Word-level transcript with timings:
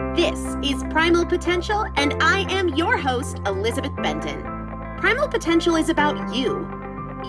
This 0.00 0.56
is 0.62 0.82
Primal 0.90 1.24
Potential, 1.24 1.84
and 1.94 2.14
I 2.20 2.44
am 2.50 2.68
your 2.70 2.96
host, 2.96 3.38
Elizabeth 3.46 3.94
Benton. 4.02 4.42
Primal 4.98 5.28
Potential 5.28 5.76
is 5.76 5.88
about 5.88 6.34
you. 6.34 6.68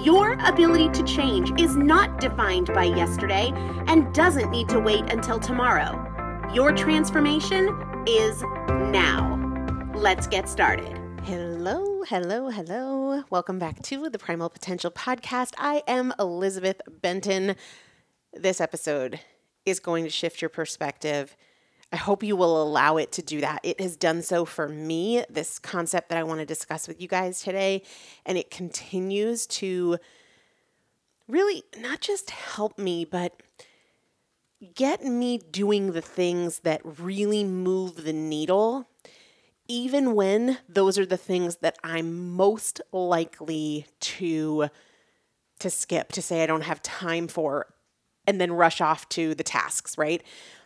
Your 0.03 0.33
ability 0.45 0.89
to 0.89 1.03
change 1.03 1.51
is 1.61 1.75
not 1.75 2.19
defined 2.19 2.73
by 2.73 2.85
yesterday 2.85 3.51
and 3.87 4.11
doesn't 4.15 4.49
need 4.49 4.67
to 4.69 4.79
wait 4.79 5.03
until 5.11 5.37
tomorrow. 5.37 5.93
Your 6.53 6.71
transformation 6.71 7.67
is 8.07 8.41
now. 8.89 9.37
Let's 9.93 10.25
get 10.25 10.49
started. 10.49 10.97
Hello, 11.23 12.03
hello, 12.07 12.49
hello. 12.49 13.23
Welcome 13.29 13.59
back 13.59 13.81
to 13.83 14.09
the 14.09 14.17
Primal 14.17 14.49
Potential 14.49 14.89
Podcast. 14.89 15.53
I 15.57 15.83
am 15.87 16.13
Elizabeth 16.17 16.81
Benton. 17.01 17.55
This 18.33 18.59
episode 18.59 19.19
is 19.65 19.79
going 19.79 20.05
to 20.05 20.09
shift 20.09 20.41
your 20.41 20.49
perspective. 20.49 21.35
I 21.91 21.97
hope 21.97 22.23
you 22.23 22.35
will 22.35 22.61
allow 22.61 22.97
it 22.97 23.11
to 23.13 23.21
do 23.21 23.41
that. 23.41 23.59
It 23.63 23.81
has 23.81 23.97
done 23.97 24.21
so 24.21 24.45
for 24.45 24.69
me, 24.69 25.23
this 25.29 25.59
concept 25.59 26.09
that 26.09 26.17
I 26.17 26.23
want 26.23 26.39
to 26.39 26.45
discuss 26.45 26.87
with 26.87 27.01
you 27.01 27.07
guys 27.07 27.41
today. 27.41 27.83
And 28.25 28.37
it 28.37 28.49
continues 28.49 29.45
to 29.47 29.97
really 31.27 31.63
not 31.77 31.99
just 31.99 32.29
help 32.29 32.77
me, 32.77 33.03
but 33.03 33.41
get 34.75 35.03
me 35.03 35.37
doing 35.37 35.91
the 35.91 36.01
things 36.01 36.59
that 36.59 36.81
really 36.83 37.43
move 37.43 38.03
the 38.03 38.13
needle, 38.13 38.87
even 39.67 40.13
when 40.13 40.59
those 40.69 40.97
are 40.97 41.05
the 41.05 41.17
things 41.17 41.57
that 41.57 41.77
I'm 41.83 42.33
most 42.35 42.81
likely 42.91 43.85
to 44.01 44.69
to 45.59 45.69
skip, 45.69 46.11
to 46.11 46.21
say 46.23 46.41
I 46.41 46.47
don't 46.47 46.63
have 46.63 46.81
time 46.81 47.27
for, 47.27 47.67
and 48.25 48.41
then 48.41 48.51
rush 48.51 48.81
off 48.81 49.07
to 49.09 49.35
the 49.35 49.43
tasks, 49.43 49.95
right? 49.95 50.23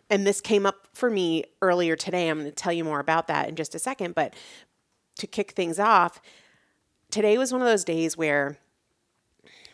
And 0.09 0.26
this 0.26 0.41
came 0.41 0.66
up 0.66 0.88
for 0.94 1.09
me 1.09 1.45
earlier 1.62 1.95
today. 1.95 2.30
I'm 2.30 2.40
going 2.40 2.50
to 2.50 2.55
tell 2.55 2.73
you 2.73 2.84
more 2.84 3.00
about 3.00 3.27
that 3.27 3.50
in 3.50 3.55
just 3.55 3.76
a 3.76 3.80
second. 3.80 4.16
But 4.16 4.34
to 5.17 5.28
kick 5.28 5.52
things 5.52 5.80
off, 5.80 6.22
today 7.09 7.38
was 7.38 7.52
one 7.52 7.61
of 7.61 7.67
those 7.67 7.84
days 7.84 8.17
where 8.17 8.58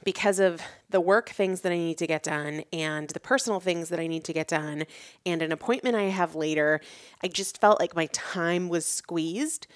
because 0.04 0.40
of 0.40 0.62
the 0.90 1.02
work 1.02 1.30
things 1.30 1.62
that 1.62 1.72
I 1.72 1.78
need 1.78 1.98
to 2.00 2.08
get 2.08 2.24
done 2.24 2.64
and 2.74 3.10
the 3.10 3.20
personal 3.20 3.60
things 3.60 3.90
that 3.90 4.00
I 4.00 4.08
need 4.08 4.24
to 4.26 4.34
get 4.34 4.48
done 4.48 4.86
and 5.26 5.42
an 5.42 5.52
appointment 5.52 5.96
I 5.96 6.04
have 6.04 6.36
later, 6.36 6.82
I 7.24 7.28
just 7.28 7.62
felt 7.62 7.80
like 7.80 7.96
my 7.96 8.08
time 8.08 8.68
was 8.70 8.86
squeezed 8.86 9.68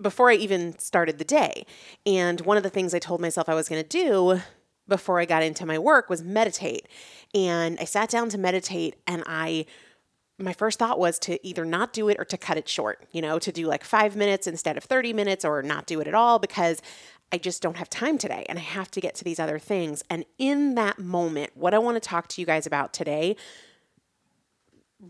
before 0.00 0.30
I 0.30 0.34
even 0.34 0.78
started 0.78 1.18
the 1.18 1.24
day. 1.24 1.66
And 2.06 2.40
one 2.42 2.56
of 2.56 2.62
the 2.62 2.70
things 2.70 2.94
I 2.94 2.98
told 2.98 3.20
myself 3.20 3.48
I 3.48 3.54
was 3.54 3.68
going 3.68 3.82
to 3.82 3.88
do 3.88 4.40
before 4.86 5.20
I 5.20 5.26
got 5.26 5.42
into 5.42 5.66
my 5.66 5.78
work 5.78 6.08
was 6.08 6.22
meditate. 6.22 6.86
And 7.34 7.78
I 7.78 7.84
sat 7.84 8.08
down 8.08 8.30
to 8.30 8.38
meditate 8.38 8.96
and 9.06 9.22
I 9.26 9.66
my 10.38 10.52
first 10.52 10.78
thought 10.78 10.98
was 10.98 11.18
to 11.20 11.44
either 11.46 11.64
not 11.64 11.92
do 11.92 12.08
it 12.08 12.18
or 12.18 12.24
to 12.24 12.36
cut 12.36 12.56
it 12.56 12.68
short, 12.68 13.04
you 13.10 13.20
know, 13.20 13.38
to 13.38 13.50
do 13.50 13.66
like 13.66 13.82
five 13.82 14.14
minutes 14.14 14.46
instead 14.46 14.76
of 14.76 14.84
30 14.84 15.12
minutes 15.12 15.44
or 15.44 15.62
not 15.62 15.86
do 15.86 16.00
it 16.00 16.06
at 16.06 16.14
all 16.14 16.38
because 16.38 16.80
I 17.32 17.38
just 17.38 17.60
don't 17.60 17.76
have 17.76 17.90
time 17.90 18.18
today 18.18 18.46
and 18.48 18.58
I 18.58 18.62
have 18.62 18.90
to 18.92 19.00
get 19.00 19.14
to 19.16 19.24
these 19.24 19.40
other 19.40 19.58
things. 19.58 20.02
And 20.08 20.24
in 20.38 20.76
that 20.76 20.98
moment, 20.98 21.56
what 21.56 21.74
I 21.74 21.78
want 21.78 21.96
to 21.96 22.00
talk 22.00 22.28
to 22.28 22.40
you 22.40 22.46
guys 22.46 22.66
about 22.66 22.92
today 22.92 23.36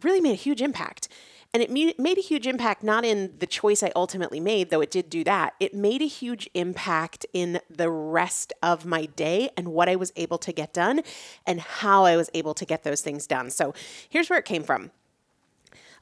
really 0.03 0.21
made 0.21 0.33
a 0.33 0.35
huge 0.35 0.63
impact. 0.63 1.09
And 1.55 1.63
it 1.63 1.71
made 1.71 2.19
a 2.19 2.21
huge 2.21 2.47
impact 2.47 2.83
not 2.83 3.07
in 3.07 3.33
the 3.39 3.47
choice 3.47 3.83
I 3.83 3.91
ultimately 3.97 4.39
made, 4.39 4.69
though 4.69 4.83
it 4.83 4.91
did 4.91 5.09
do 5.09 5.25
that. 5.25 5.55
It 5.59 5.75
made 5.75 6.03
a 6.03 6.07
huge 6.07 6.49
impact 6.53 7.25
in 7.33 7.61
the 7.71 7.91
rest 7.91 8.53
of 8.63 8.85
my 8.85 9.07
day 9.07 9.49
and 9.57 9.69
what 9.69 9.89
I 9.89 9.97
was 9.97 10.13
able 10.17 10.37
to 10.39 10.53
get 10.53 10.75
done 10.75 11.01
and 11.47 11.61
how 11.61 12.05
I 12.05 12.19
was 12.19 12.29
able 12.35 12.53
to 12.53 12.67
get 12.67 12.83
those 12.83 13.01
things 13.01 13.27
done. 13.27 13.49
So 13.49 13.73
here's 14.11 14.29
where 14.29 14.39
it 14.39 14.45
came 14.45 14.63
from. 14.63 14.91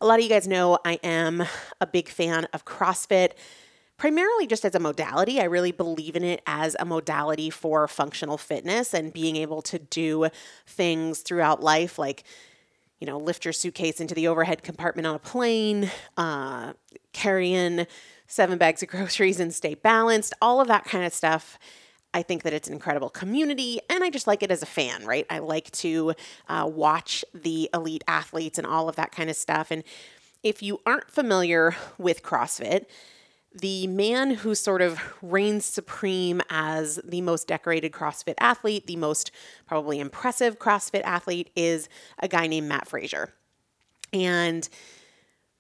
A 0.00 0.06
lot 0.06 0.19
of 0.19 0.22
you 0.25 0.28
guys 0.28 0.47
know 0.47 0.78
I 0.84 0.98
am 1.02 1.44
a 1.80 1.86
big 1.86 2.08
fan 2.08 2.47
of 2.52 2.64
CrossFit 2.64 3.33
primarily 3.97 4.47
just 4.47 4.64
as 4.64 4.75
a 4.75 4.78
modality. 4.78 5.41
I 5.41 5.44
really 5.44 5.72
believe 5.72 6.16
in 6.16 6.22
it 6.22 6.42
as 6.47 6.77
a 6.78 6.84
modality 6.84 7.48
for 7.48 7.89
functional 7.89 8.36
fitness 8.36 8.92
and 8.92 9.11
being 9.12 9.36
able 9.36 9.62
to 9.62 9.79
do 9.79 10.29
things 10.67 11.20
throughout 11.20 11.62
life, 11.62 11.98
like, 11.98 12.24
you 13.01 13.06
know, 13.06 13.18
lift 13.18 13.46
your 13.46 13.52
suitcase 13.52 13.98
into 14.01 14.14
the 14.14 14.29
overhead 14.29 14.62
compartment 14.62 15.06
on 15.06 15.14
a 15.14 15.18
plane, 15.18 15.90
uh, 16.18 16.74
carry 17.14 17.55
in 17.55 17.86
seven 18.27 18.58
bags 18.58 18.83
of 18.83 18.89
groceries 18.90 19.40
and 19.40 19.55
stay 19.55 19.74
balanced, 19.74 20.35
all 20.42 20.61
of 20.61 20.68
that 20.68 20.85
kind 20.85 21.05
of 21.05 21.14
stuff. 21.14 21.58
I 22.17 22.23
think 22.23 22.45
that 22.45 22.55
it's 22.55 22.67
an 22.67 22.73
incredible 22.73 23.11
community, 23.11 23.79
and 23.91 24.03
I 24.03 24.09
just 24.09 24.27
like 24.27 24.43
it 24.43 24.51
as 24.51 24.63
a 24.63 24.67
fan, 24.67 25.05
right? 25.05 25.27
I 25.29 25.41
like 25.41 25.71
to 25.73 26.15
uh, 26.49 26.67
watch 26.67 27.27
the 27.35 27.69
elite 27.75 28.03
athletes 28.09 28.57
and 28.57 28.67
all 28.67 28.89
of 28.89 28.97
that 28.97 29.13
kind 29.13 29.29
of 29.29 29.37
stuff. 29.37 29.71
And 29.71 29.85
if 30.43 30.63
you 30.63 30.81
aren't 30.87 31.11
familiar 31.11 31.77
with 31.99 32.23
CrossFit, 32.23 32.87
the 33.53 33.87
man 33.89 34.31
who 34.31 34.55
sort 34.55 34.81
of 34.81 34.99
reigns 35.21 35.67
supreme 35.67 36.41
as 36.49 36.99
the 37.05 37.21
most 37.21 37.49
decorated 37.49 37.93
CrossFit 37.93 38.35
athlete, 38.39 38.87
the 38.87 38.97
most 38.97 39.31
probably 39.67 40.01
impressive 40.01 40.59
CrossFit 40.59 41.03
athlete, 41.03 41.51
is 41.55 41.87
a 42.19 42.29
guy 42.29 42.47
named 42.47 42.67
Matt 42.67 42.89
Fraser. 42.89 43.35
And 44.15 44.67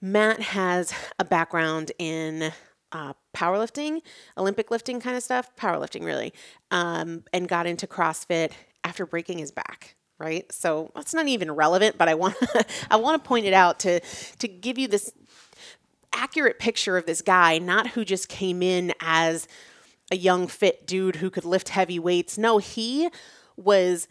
Matt 0.00 0.40
has 0.40 0.90
a 1.18 1.24
background 1.26 1.92
in 1.98 2.50
uh, 2.92 3.12
powerlifting, 3.34 4.00
Olympic 4.36 4.70
lifting 4.70 5.00
kind 5.00 5.16
of 5.16 5.22
stuff, 5.22 5.54
powerlifting 5.56 6.04
really, 6.04 6.32
um, 6.70 7.24
and 7.32 7.48
got 7.48 7.66
into 7.66 7.86
CrossFit 7.86 8.52
after 8.84 9.06
breaking 9.06 9.38
his 9.38 9.52
back. 9.52 9.96
Right, 10.18 10.50
so 10.50 10.90
that's 10.94 11.12
not 11.12 11.28
even 11.28 11.50
relevant, 11.50 11.98
but 11.98 12.08
I 12.08 12.14
want 12.14 12.36
I 12.90 12.96
want 12.96 13.22
to 13.22 13.28
point 13.28 13.44
it 13.44 13.52
out 13.52 13.80
to 13.80 14.00
to 14.00 14.48
give 14.48 14.78
you 14.78 14.88
this 14.88 15.12
accurate 16.14 16.58
picture 16.58 16.96
of 16.96 17.04
this 17.04 17.20
guy, 17.20 17.58
not 17.58 17.88
who 17.88 18.02
just 18.02 18.30
came 18.30 18.62
in 18.62 18.94
as 19.00 19.46
a 20.10 20.16
young, 20.16 20.46
fit 20.46 20.86
dude 20.86 21.16
who 21.16 21.28
could 21.28 21.44
lift 21.44 21.68
heavy 21.68 21.98
weights. 21.98 22.38
No, 22.38 22.56
he 22.56 23.10
was 23.56 24.08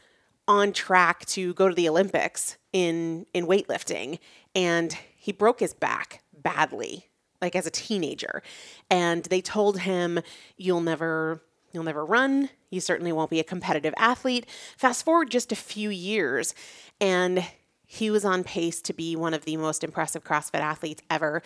on 0.47 0.73
track 0.73 1.25
to 1.25 1.53
go 1.55 1.67
to 1.67 1.75
the 1.75 1.89
Olympics 1.89 2.57
in 2.71 3.25
in 3.33 3.47
weightlifting 3.47 4.19
and 4.53 4.97
he 5.15 5.31
broke 5.31 5.59
his 5.59 5.73
back 5.73 6.21
badly 6.37 7.07
like 7.41 7.55
as 7.55 7.65
a 7.65 7.71
teenager. 7.71 8.41
And 8.89 9.23
they 9.25 9.41
told 9.41 9.79
him 9.79 10.19
you'll 10.57 10.81
never 10.81 11.41
you'll 11.71 11.83
never 11.83 12.05
run. 12.05 12.49
You 12.69 12.79
certainly 12.79 13.11
won't 13.11 13.29
be 13.29 13.39
a 13.39 13.43
competitive 13.43 13.93
athlete. 13.97 14.45
Fast 14.77 15.03
forward 15.03 15.29
just 15.29 15.51
a 15.51 15.57
few 15.57 15.89
years 15.89 16.55
and 17.01 17.45
he 17.85 18.09
was 18.09 18.25
on 18.25 18.43
pace 18.43 18.81
to 18.81 18.93
be 18.93 19.15
one 19.15 19.33
of 19.33 19.45
the 19.45 19.57
most 19.57 19.83
impressive 19.83 20.23
CrossFit 20.23 20.59
athletes 20.59 21.01
ever 21.09 21.41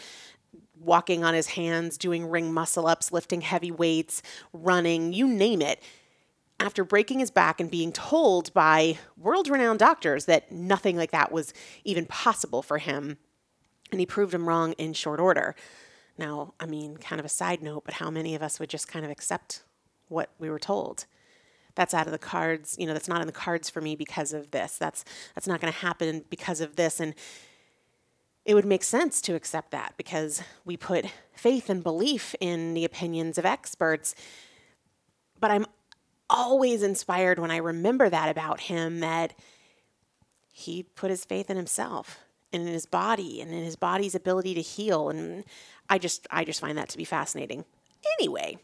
walking 0.79 1.23
on 1.23 1.33
his 1.33 1.47
hands, 1.47 1.97
doing 1.97 2.29
ring 2.29 2.53
muscle 2.53 2.88
ups, 2.88 3.11
lifting 3.11 3.41
heavy 3.41 3.71
weights, 3.71 4.21
running, 4.53 5.13
you 5.13 5.27
name 5.27 5.61
it. 5.61 5.81
After 6.59 6.83
breaking 6.83 7.19
his 7.19 7.31
back 7.31 7.59
and 7.59 7.71
being 7.71 7.91
told 7.91 8.53
by 8.53 8.97
world 9.17 9.50
renowned 9.50 9.79
doctors 9.79 10.25
that 10.25 10.51
nothing 10.51 10.97
like 10.97 11.11
that 11.11 11.31
was 11.31 11.53
even 11.83 12.06
possible 12.06 12.61
for 12.61 12.77
him, 12.77 13.17
and 13.91 14.00
he 14.00 14.05
proved 14.05 14.33
him 14.33 14.47
wrong 14.47 14.73
in 14.73 14.94
short 14.94 15.19
order. 15.19 15.55
Now, 16.17 16.53
I 16.59 16.66
mean, 16.66 16.97
kind 16.97 17.19
of 17.19 17.25
a 17.25 17.29
side 17.29 17.61
note, 17.61 17.83
but 17.85 17.95
how 17.95 18.09
many 18.09 18.35
of 18.35 18.44
us 18.44 18.59
would 18.59 18.69
just 18.69 18.88
kind 18.88 19.05
of 19.05 19.11
accept 19.11 19.63
what 20.07 20.29
we 20.38 20.50
were 20.50 20.59
told? 20.59 21.05
That's 21.75 21.94
out 21.94 22.07
of 22.07 22.11
the 22.11 22.17
cards, 22.17 22.75
you 22.77 22.85
know, 22.85 22.94
that's 22.94 23.07
not 23.07 23.22
in 23.22 23.27
the 23.27 23.33
cards 23.33 23.69
for 23.69 23.79
me 23.79 23.95
because 23.95 24.33
of 24.33 24.51
this. 24.51 24.77
That's 24.77 25.05
that's 25.33 25.47
not 25.47 25.61
going 25.61 25.72
to 25.72 25.79
happen 25.79 26.25
because 26.29 26.61
of 26.61 26.75
this 26.75 27.00
and 27.00 27.16
it 28.45 28.55
would 28.55 28.66
make 28.66 28.83
sense 28.83 29.22
to 29.22 29.35
accept 29.35 29.69
that 29.72 29.94
because 29.95 30.41
we 30.66 30.75
put 30.75 31.06
faith 31.33 31.69
and 31.69 31.83
belief 31.83 32.33
in 32.39 32.73
the 32.73 32.83
opinions 32.83 33.38
of 33.38 33.45
experts. 33.45 34.16
But 35.39 35.51
I'm 35.51 35.67
always 36.29 36.81
inspired 36.81 37.38
when 37.38 37.51
I 37.51 37.57
remember 37.57 38.09
that 38.09 38.27
about 38.27 38.61
him 38.61 39.01
that 39.01 39.33
he 40.51 40.83
put 40.83 41.11
his 41.11 41.25
faith 41.25 41.50
in 41.50 41.57
himself 41.57 42.19
and 42.52 42.68
in 42.68 42.74
his 42.74 42.86
body 42.86 43.42
and 43.42 43.52
in 43.52 43.64
his 43.64 43.75
body's 43.75 44.16
ability 44.16 44.54
to 44.56 44.62
heal 44.62 45.10
and 45.10 45.44
I 45.90 45.98
just 45.98 46.28
I 46.31 46.44
just 46.44 46.62
find 46.62 46.78
that 46.78 46.90
to 46.90 46.98
be 46.98 47.04
fascinating. 47.04 47.66
Anyway, 48.19 48.57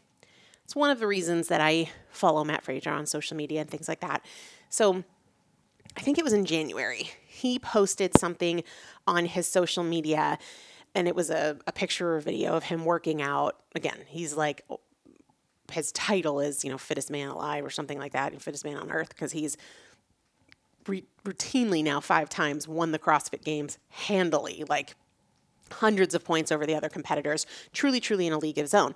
it's 0.64 0.76
one 0.76 0.90
of 0.90 0.98
the 0.98 1.06
reasons 1.06 1.48
that 1.48 1.60
I 1.60 1.90
follow 2.10 2.44
Matt 2.44 2.64
Fraser 2.64 2.90
on 2.90 3.06
social 3.06 3.36
media 3.36 3.60
and 3.60 3.70
things 3.70 3.88
like 3.88 4.00
that. 4.00 4.24
So 4.70 5.04
I 5.96 6.00
think 6.00 6.18
it 6.18 6.24
was 6.24 6.32
in 6.32 6.44
January. 6.44 7.10
He 7.26 7.58
posted 7.58 8.18
something 8.18 8.64
on 9.06 9.26
his 9.26 9.46
social 9.46 9.84
media 9.84 10.38
and 10.94 11.06
it 11.06 11.14
was 11.14 11.30
a, 11.30 11.58
a 11.66 11.72
picture 11.72 12.16
or 12.16 12.20
video 12.20 12.54
of 12.54 12.64
him 12.64 12.84
working 12.84 13.20
out. 13.20 13.56
Again, 13.74 13.98
he's 14.06 14.34
like, 14.34 14.64
his 15.70 15.92
title 15.92 16.40
is, 16.40 16.64
you 16.64 16.70
know, 16.70 16.78
fittest 16.78 17.10
man 17.10 17.28
alive 17.28 17.64
or 17.64 17.70
something 17.70 17.98
like 17.98 18.12
that, 18.12 18.32
and 18.32 18.40
fittest 18.40 18.64
man 18.64 18.76
on 18.76 18.90
earth, 18.90 19.10
because 19.10 19.32
he's 19.32 19.56
re- 20.88 21.04
routinely 21.24 21.82
now 21.82 22.00
five 22.00 22.28
times 22.28 22.68
won 22.68 22.92
the 22.92 22.98
CrossFit 22.98 23.44
Games 23.44 23.78
handily, 23.88 24.64
like 24.68 24.94
hundreds 25.70 26.14
of 26.14 26.24
points 26.24 26.52
over 26.52 26.66
the 26.66 26.74
other 26.74 26.88
competitors, 26.88 27.46
truly, 27.72 28.00
truly 28.00 28.26
in 28.26 28.32
a 28.32 28.38
league 28.38 28.58
of 28.58 28.64
his 28.64 28.74
own. 28.74 28.94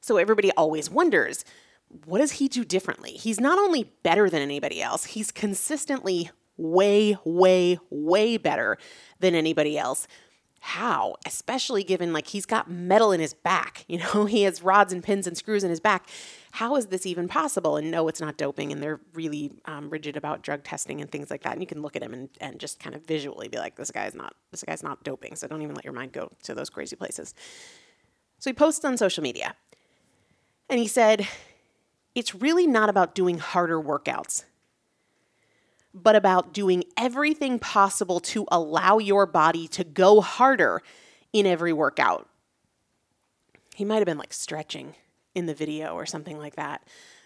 So 0.00 0.16
everybody 0.18 0.52
always 0.52 0.88
wonders, 0.88 1.44
what 2.04 2.18
does 2.18 2.32
he 2.32 2.48
do 2.48 2.64
differently? 2.64 3.12
He's 3.12 3.40
not 3.40 3.58
only 3.58 3.92
better 4.02 4.28
than 4.30 4.42
anybody 4.42 4.82
else, 4.82 5.04
he's 5.06 5.30
consistently 5.30 6.30
way, 6.56 7.16
way, 7.24 7.78
way 7.90 8.36
better 8.36 8.78
than 9.20 9.34
anybody 9.34 9.78
else. 9.78 10.06
how, 10.60 11.14
especially 11.24 11.84
given 11.84 12.12
like 12.12 12.28
he's 12.28 12.46
got 12.46 12.68
metal 12.68 13.12
in 13.12 13.20
his 13.20 13.34
back, 13.34 13.84
you 13.88 13.98
know, 13.98 14.24
he 14.24 14.42
has 14.42 14.62
rods 14.62 14.92
and 14.92 15.02
pins 15.02 15.26
and 15.26 15.36
screws 15.36 15.62
in 15.62 15.70
his 15.70 15.80
back. 15.80 16.08
How 16.56 16.76
is 16.76 16.86
this 16.86 17.04
even 17.04 17.28
possible? 17.28 17.76
And 17.76 17.90
no, 17.90 18.08
it's 18.08 18.18
not 18.18 18.38
doping, 18.38 18.72
and 18.72 18.82
they're 18.82 18.98
really 19.12 19.52
um, 19.66 19.90
rigid 19.90 20.16
about 20.16 20.40
drug 20.40 20.64
testing 20.64 21.02
and 21.02 21.12
things 21.12 21.30
like 21.30 21.42
that. 21.42 21.52
And 21.52 21.60
you 21.60 21.66
can 21.66 21.82
look 21.82 21.96
at 21.96 22.02
him 22.02 22.14
and, 22.14 22.30
and 22.40 22.58
just 22.58 22.80
kind 22.80 22.94
of 22.94 23.04
visually 23.04 23.48
be 23.48 23.58
like, 23.58 23.76
this 23.76 23.90
guy's 23.90 24.14
not 24.14 24.34
this 24.52 24.64
guy's 24.66 24.82
not 24.82 25.04
doping. 25.04 25.36
So 25.36 25.46
don't 25.46 25.60
even 25.60 25.74
let 25.74 25.84
your 25.84 25.92
mind 25.92 26.12
go 26.12 26.32
to 26.44 26.54
those 26.54 26.70
crazy 26.70 26.96
places. 26.96 27.34
So 28.38 28.48
he 28.48 28.54
posts 28.54 28.86
on 28.86 28.96
social 28.96 29.22
media, 29.22 29.54
and 30.70 30.80
he 30.80 30.88
said, 30.88 31.28
"It's 32.14 32.34
really 32.34 32.66
not 32.66 32.88
about 32.88 33.14
doing 33.14 33.38
harder 33.38 33.78
workouts." 33.78 34.44
but 35.98 36.14
about 36.14 36.52
doing 36.52 36.84
everything 36.98 37.58
possible 37.58 38.20
to 38.20 38.44
allow 38.52 38.98
your 38.98 39.24
body 39.24 39.66
to 39.66 39.82
go 39.82 40.20
harder 40.20 40.82
in 41.32 41.46
every 41.46 41.72
workout. 41.72 42.28
He 43.74 43.82
might 43.82 43.96
have 43.96 44.04
been 44.04 44.18
like 44.18 44.34
stretching 44.34 44.94
in 45.36 45.46
the 45.46 45.54
video 45.54 45.94
or 45.94 46.06
something 46.06 46.38
like 46.38 46.56
that, 46.56 46.82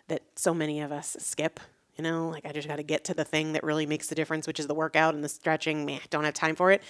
that 0.09 0.23
so 0.35 0.53
many 0.53 0.81
of 0.81 0.93
us 0.93 1.17
skip. 1.21 1.61
You 1.97 2.05
know, 2.05 2.29
like 2.29 2.45
I 2.45 2.53
just 2.53 2.67
got 2.67 2.77
to 2.77 2.83
get 2.83 3.05
to 3.05 3.15
the 3.15 3.25
thing 3.25 3.53
that 3.53 3.63
really 3.63 3.87
makes 3.87 4.09
the 4.09 4.15
difference, 4.15 4.47
which 4.47 4.59
is 4.59 4.67
the 4.67 4.75
workout 4.75 5.15
and 5.15 5.23
the 5.23 5.29
stretching. 5.29 5.87
Meh, 5.87 5.99
don't 6.11 6.25
have 6.25 6.35
time 6.35 6.57
for 6.57 6.73
it. 6.73 6.83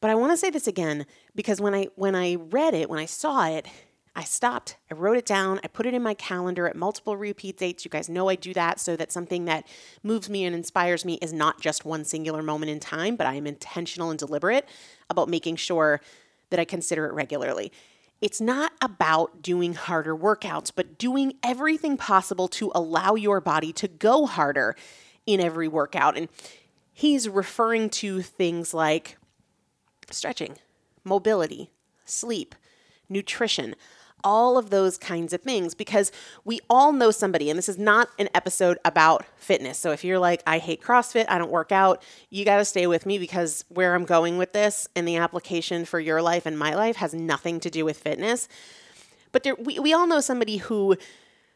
But 0.00 0.10
I 0.10 0.14
want 0.14 0.32
to 0.32 0.36
say 0.36 0.50
this 0.50 0.66
again 0.66 1.06
because 1.34 1.60
when 1.60 1.74
I 1.74 1.88
when 1.96 2.14
I 2.14 2.34
read 2.36 2.74
it, 2.74 2.90
when 2.90 2.98
I 2.98 3.06
saw 3.06 3.48
it, 3.48 3.66
I 4.14 4.24
stopped, 4.24 4.76
I 4.90 4.94
wrote 4.94 5.16
it 5.16 5.24
down, 5.24 5.60
I 5.62 5.68
put 5.68 5.86
it 5.86 5.94
in 5.94 6.02
my 6.02 6.14
calendar 6.14 6.66
at 6.68 6.74
multiple 6.74 7.16
repeat 7.16 7.56
dates. 7.56 7.84
You 7.84 7.90
guys 7.90 8.08
know 8.08 8.28
I 8.28 8.34
do 8.34 8.52
that 8.54 8.80
so 8.80 8.96
that 8.96 9.12
something 9.12 9.44
that 9.44 9.66
moves 10.02 10.28
me 10.28 10.44
and 10.44 10.54
inspires 10.54 11.04
me 11.04 11.18
is 11.22 11.32
not 11.32 11.60
just 11.60 11.84
one 11.84 12.04
singular 12.04 12.42
moment 12.42 12.70
in 12.70 12.80
time, 12.80 13.14
but 13.14 13.28
I 13.28 13.34
am 13.34 13.46
intentional 13.46 14.10
and 14.10 14.18
deliberate 14.18 14.68
about 15.08 15.28
making 15.28 15.56
sure 15.56 16.00
that 16.50 16.58
I 16.58 16.64
consider 16.64 17.06
it 17.06 17.12
regularly. 17.12 17.70
It's 18.20 18.40
not 18.40 18.72
about 18.82 19.42
doing 19.42 19.74
harder 19.74 20.16
workouts, 20.16 20.72
but 20.74 20.98
doing 20.98 21.34
everything 21.42 21.96
possible 21.96 22.48
to 22.48 22.72
allow 22.74 23.14
your 23.14 23.40
body 23.40 23.72
to 23.74 23.86
go 23.86 24.26
harder 24.26 24.74
in 25.24 25.40
every 25.40 25.68
workout. 25.68 26.16
And 26.16 26.28
he's 26.92 27.28
referring 27.28 27.90
to 27.90 28.22
things 28.22 28.74
like 28.74 29.18
stretching, 30.10 30.56
mobility, 31.04 31.70
sleep, 32.04 32.54
nutrition, 33.08 33.76
all 34.24 34.58
of 34.58 34.70
those 34.70 34.98
kinds 34.98 35.32
of 35.32 35.42
things 35.42 35.74
because 35.74 36.10
we 36.44 36.60
all 36.68 36.92
know 36.92 37.10
somebody, 37.10 37.50
and 37.50 37.58
this 37.58 37.68
is 37.68 37.78
not 37.78 38.08
an 38.18 38.28
episode 38.34 38.78
about 38.84 39.24
fitness. 39.36 39.78
So 39.78 39.92
if 39.92 40.04
you're 40.04 40.18
like, 40.18 40.42
I 40.46 40.58
hate 40.58 40.82
CrossFit, 40.82 41.26
I 41.28 41.38
don't 41.38 41.50
work 41.50 41.72
out, 41.72 42.02
you 42.30 42.44
got 42.44 42.58
to 42.58 42.64
stay 42.64 42.86
with 42.86 43.06
me 43.06 43.18
because 43.18 43.64
where 43.68 43.94
I'm 43.94 44.04
going 44.04 44.38
with 44.38 44.52
this 44.52 44.88
and 44.96 45.06
the 45.06 45.16
application 45.16 45.84
for 45.84 46.00
your 46.00 46.20
life 46.22 46.46
and 46.46 46.58
my 46.58 46.74
life 46.74 46.96
has 46.96 47.14
nothing 47.14 47.60
to 47.60 47.70
do 47.70 47.84
with 47.84 47.98
fitness. 47.98 48.48
But 49.32 49.42
there, 49.42 49.54
we, 49.54 49.78
we 49.78 49.92
all 49.92 50.06
know 50.06 50.20
somebody 50.20 50.56
who, 50.56 50.96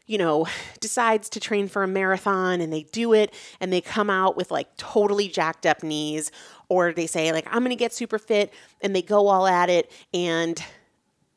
you 0.06 0.18
know, 0.18 0.46
decides 0.80 1.28
to 1.30 1.40
train 1.40 1.68
for 1.68 1.82
a 1.82 1.88
marathon 1.88 2.60
and 2.60 2.72
they 2.72 2.82
do 2.82 3.12
it 3.12 3.32
and 3.60 3.72
they 3.72 3.80
come 3.80 4.10
out 4.10 4.36
with 4.36 4.50
like 4.50 4.76
totally 4.76 5.28
jacked 5.28 5.64
up 5.64 5.82
knees, 5.82 6.30
or 6.68 6.92
they 6.92 7.06
say, 7.06 7.32
like, 7.32 7.46
I'm 7.48 7.60
going 7.60 7.70
to 7.70 7.76
get 7.76 7.92
super 7.92 8.18
fit 8.18 8.52
and 8.80 8.94
they 8.94 9.02
go 9.02 9.26
all 9.28 9.46
at 9.46 9.68
it 9.68 9.90
and 10.14 10.62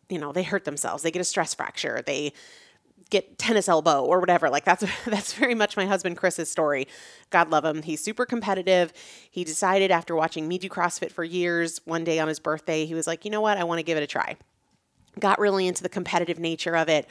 you 0.10 0.20
know, 0.20 0.32
they 0.32 0.44
hurt 0.44 0.66
themselves. 0.66 1.04
They 1.04 1.12
get 1.12 1.22
a 1.22 1.26
stress 1.26 1.54
fracture. 1.54 2.04
They 2.06 2.34
get 3.10 3.38
tennis 3.38 3.70
elbow 3.70 4.04
or 4.04 4.20
whatever. 4.20 4.50
Like 4.50 4.66
that's 4.66 4.86
that's 5.06 5.34
very 5.34 5.56
much 5.56 5.78
my 5.78 5.86
husband 5.86 6.18
Chris's 6.18 6.50
story. 6.50 6.88
God 7.30 7.50
love 7.50 7.66
him. 7.66 7.82
He's 7.82 8.04
super 8.04 8.26
competitive. 8.26 8.94
He 9.30 9.44
decided 9.44 9.92
after 9.92 10.16
watching 10.16 10.48
me 10.48 10.58
do 10.58 10.70
CrossFit 10.70 11.12
for 11.12 11.24
years, 11.24 11.82
one 11.86 12.04
day 12.04 12.20
on 12.20 12.28
his 12.28 12.40
birthday, 12.40 12.86
he 12.86 12.94
was 12.94 13.08
like, 13.08 13.26
"You 13.26 13.32
know 13.32 13.42
what? 13.42 13.58
I 13.58 13.64
want 13.64 13.80
to 13.80 13.84
give 13.84 13.98
it 13.98 14.04
a 14.04 14.08
try." 14.08 14.38
Got 15.20 15.40
really 15.40 15.68
into 15.68 15.84
the 15.84 15.90
competitive 15.90 16.40
nature 16.40 16.76
of 16.76 16.90
it, 16.90 17.08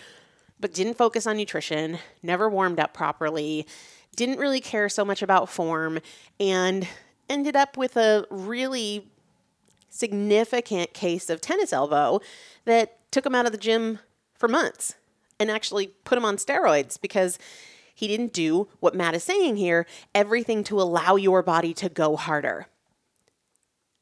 but 0.61 0.75
didn't 0.75 0.94
focus 0.94 1.26
on 1.26 1.37
nutrition, 1.37 1.99
never 2.23 2.50
warmed 2.50 2.79
up 2.79 2.93
properly, 2.93 3.67
didn't 4.14 4.38
really 4.38 4.61
care 4.61 4.88
so 4.88 5.05
much 5.05 5.23
about 5.23 5.49
form 5.49 6.00
and 6.38 6.87
ended 7.29 7.56
up 7.56 7.76
with 7.76 7.96
a 7.96 8.26
really 8.31 9.11
significant 9.94 10.93
case 10.93 11.31
of 11.31 11.41
tennis 11.41 11.73
elbow 11.73 12.20
that 12.64 12.99
took 13.12 13.25
him 13.25 13.35
out 13.35 13.46
of 13.46 13.52
the 13.52 13.58
gym 13.58 14.00
for 14.35 14.49
months 14.49 14.96
and 15.38 15.50
actually 15.50 15.88
put 16.05 16.19
him 16.19 16.25
on 16.25 16.37
steroids 16.37 17.00
because 17.00 17.38
he 17.94 18.08
didn't 18.08 18.32
do 18.32 18.67
what 18.81 18.94
Matt 18.94 19.14
is 19.14 19.23
saying 19.23 19.56
here 19.56 19.87
everything 20.14 20.64
to 20.64 20.81
allow 20.81 21.14
your 21.14 21.43
body 21.43 21.73
to 21.75 21.88
go 21.88 22.17
harder. 22.17 22.67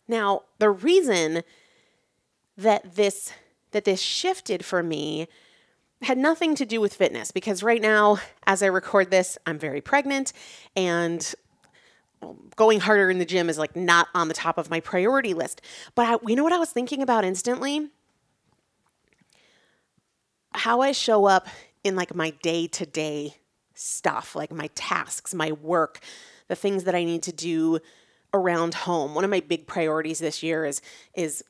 Now, 0.09 0.43
the 0.59 0.71
reason 0.71 1.43
that 2.57 2.97
this 2.97 3.33
that 3.73 3.85
this 3.85 4.01
shifted 4.01 4.65
for 4.65 4.83
me 4.83 5.29
had 6.03 6.19
nothing 6.19 6.55
to 6.55 6.67
do 6.67 6.81
with 6.81 6.95
fitness 6.95 7.31
because 7.31 7.63
right 7.63 7.81
now 7.81 8.19
as 8.47 8.63
I 8.63 8.67
record 8.67 9.11
this, 9.11 9.39
I'm 9.47 9.59
very 9.59 9.81
pregnant 9.81 10.33
and 10.75 11.35
going 12.57 12.81
harder 12.81 13.11
in 13.11 13.19
the 13.19 13.25
gym 13.25 13.49
is 13.49 13.59
like 13.59 13.77
not 13.77 14.09
on 14.15 14.29
the 14.29 14.35
top 14.35 14.59
of 14.59 14.71
my 14.71 14.81
priority 14.81 15.35
list. 15.35 15.61
But 15.95 16.07
I, 16.07 16.17
you 16.27 16.37
know 16.37 16.45
what 16.45 16.53
I 16.53 16.59
was 16.59 16.71
thinking 16.71 17.03
about 17.03 17.25
instantly? 17.25 17.89
How 20.55 20.81
I 20.81 20.93
show 20.93 21.27
up 21.27 21.49
in 21.83 21.97
like 21.97 22.15
my 22.15 22.31
day 22.43 22.67
to 22.69 22.87
day 22.87 23.37
stuff, 23.75 24.37
like 24.37 24.53
my 24.53 24.69
tasks, 24.75 25.35
my 25.35 25.53
work, 25.53 26.01
the 26.49 26.55
things 26.55 26.85
that 26.85 26.95
I 26.95 27.05
need 27.05 27.23
to 27.25 27.33
do 27.33 27.81
around 28.35 28.75
home. 28.75 29.15
One 29.15 29.25
of 29.25 29.31
my 29.31 29.41
big 29.41 29.67
priorities 29.67 30.19
this 30.19 30.43
year 30.43 30.65
is 30.65 30.81
is 31.15 31.43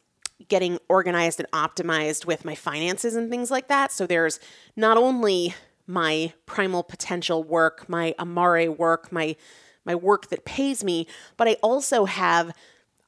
getting 0.49 0.79
organized 0.89 1.39
and 1.39 1.51
optimized 1.53 2.27
with 2.27 2.45
my 2.45 2.55
finances 2.55 3.15
and 3.15 3.31
things 3.31 3.51
like 3.51 3.69
that. 3.69 3.93
So 3.93 4.07
there's 4.07 4.41
not 4.77 4.97
only 4.97 5.55
my 5.87 6.33
primal 6.47 6.83
potential 6.83 7.45
work, 7.45 7.89
my 7.89 8.15
Amare 8.19 8.71
work, 8.71 9.13
my 9.13 9.37
my 9.85 9.95
work 9.95 10.29
that 10.29 10.45
pays 10.45 10.85
me, 10.85 11.07
but 11.37 11.49
I 11.49 11.57
also 11.63 12.05
have 12.05 12.53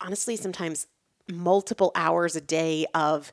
honestly 0.01 0.37
sometimes 0.37 0.87
multiple 1.31 1.91
hours 1.95 2.37
a 2.37 2.41
day 2.41 2.87
of 2.95 3.33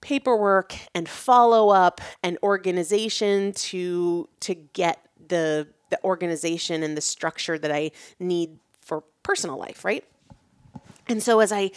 paperwork 0.00 0.74
and 0.94 1.08
follow 1.08 1.70
up 1.70 2.00
and 2.22 2.36
organization 2.42 3.52
to 3.52 4.28
to 4.40 4.54
get 4.54 4.98
the 5.28 5.68
the 5.90 6.02
organization 6.04 6.82
and 6.82 6.96
the 6.96 7.00
structure 7.00 7.58
that 7.58 7.70
I 7.70 7.92
need 8.18 8.58
for 8.80 9.04
personal 9.22 9.56
life, 9.56 9.84
right? 9.84 10.04
And 11.08 11.22
so 11.22 11.40
as 11.40 11.52
I 11.52 11.70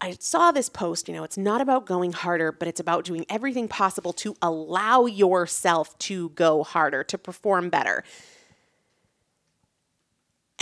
I 0.00 0.16
saw 0.18 0.50
this 0.50 0.68
post, 0.68 1.08
you 1.08 1.14
know, 1.14 1.22
it's 1.22 1.38
not 1.38 1.60
about 1.60 1.86
going 1.86 2.12
harder, 2.12 2.50
but 2.50 2.66
it's 2.66 2.80
about 2.80 3.04
doing 3.04 3.24
everything 3.28 3.68
possible 3.68 4.12
to 4.14 4.34
allow 4.42 5.06
yourself 5.06 5.96
to 6.00 6.30
go 6.30 6.64
harder, 6.64 7.04
to 7.04 7.16
perform 7.16 7.68
better. 7.70 8.02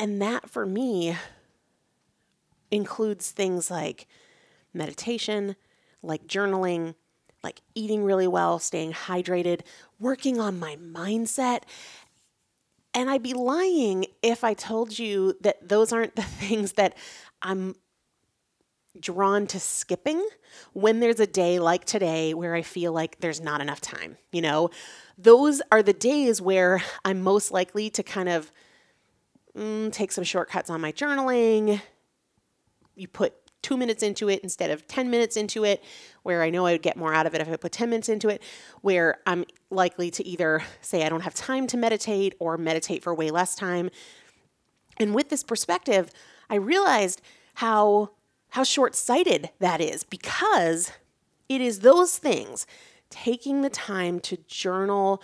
And 0.00 0.23
that 0.23 0.49
for 0.49 0.64
me 0.64 1.14
includes 2.71 3.33
things 3.33 3.71
like 3.71 4.07
meditation, 4.73 5.57
like 6.02 6.26
journaling, 6.26 6.95
like 7.45 7.61
eating 7.75 8.02
really 8.02 8.26
well, 8.26 8.59
staying 8.59 8.95
hydrated, 8.95 9.61
working 9.99 10.40
on 10.40 10.59
my 10.59 10.76
mindset. 10.76 11.64
And 12.95 13.11
I'd 13.11 13.23
be 13.23 13.35
lying 13.35 14.07
if 14.23 14.42
I 14.42 14.54
told 14.54 14.99
you 14.99 15.37
that 15.42 15.69
those 15.69 15.92
aren't 15.92 16.16
the 16.16 16.23
things 16.40 16.73
that 16.73 16.97
I'm 17.42 17.75
drawn 18.99 19.47
to 19.49 19.61
skipping 19.61 20.26
when 20.73 21.00
there's 21.00 21.21
a 21.21 21.26
day 21.26 21.59
like 21.59 21.85
today 21.85 22.33
where 22.33 22.54
I 22.54 22.62
feel 22.62 22.95
like 22.95 23.21
there's 23.21 23.42
not 23.42 23.61
enough 23.61 23.83
time. 23.83 24.16
You 24.33 24.40
know, 24.40 24.71
those 25.19 25.61
are 25.71 25.83
the 25.83 25.92
days 25.92 26.40
where 26.40 26.83
I'm 27.04 27.21
most 27.21 27.50
likely 27.50 27.90
to 27.90 28.02
kind 28.02 28.30
of 28.30 28.50
mm, 29.57 29.92
take 29.92 30.12
some 30.12 30.25
shortcuts 30.25 30.71
on 30.71 30.80
my 30.80 30.92
journaling. 30.92 31.80
You 32.95 33.09
put 33.09 33.35
two 33.62 33.76
minutes 33.76 34.02
into 34.02 34.28
it 34.28 34.40
instead 34.40 34.71
of 34.71 34.87
10 34.87 35.11
minutes 35.11 35.37
into 35.37 35.64
it, 35.64 35.83
where 36.23 36.42
I 36.42 36.50
know 36.50 36.66
I 36.66 36.73
would 36.73 36.83
get 36.83 36.97
more 36.97 37.14
out 37.14 37.26
of 37.26 37.35
it 37.35 37.40
if 37.40 37.49
I 37.49 37.57
put 37.57 37.73
10 37.73 37.90
minutes 37.90 38.09
into 38.09 38.28
it, 38.28 38.42
where 38.80 39.19
I'm 39.26 39.45
likely 39.71 40.11
to 40.12 40.26
either 40.26 40.62
say 40.80 41.04
I 41.04 41.09
don't 41.09 41.23
have 41.23 41.35
time 41.35 41.66
to 41.69 41.76
meditate 41.76 42.35
or 42.38 42.57
meditate 42.57 43.02
for 43.02 43.14
way 43.14 43.30
less 43.30 43.54
time. 43.54 43.90
And 44.99 45.14
with 45.14 45.28
this 45.28 45.42
perspective, 45.42 46.11
I 46.49 46.57
realized 46.57 47.21
how 47.54 48.11
how 48.54 48.64
short-sighted 48.64 49.50
that 49.61 49.80
is 49.80 50.02
because 50.02 50.90
it 51.49 51.61
is 51.61 51.80
those 51.80 52.19
things 52.19 52.66
taking 53.09 53.62
the 53.62 53.71
time 53.71 54.19
to 54.19 54.38
journal 54.49 55.23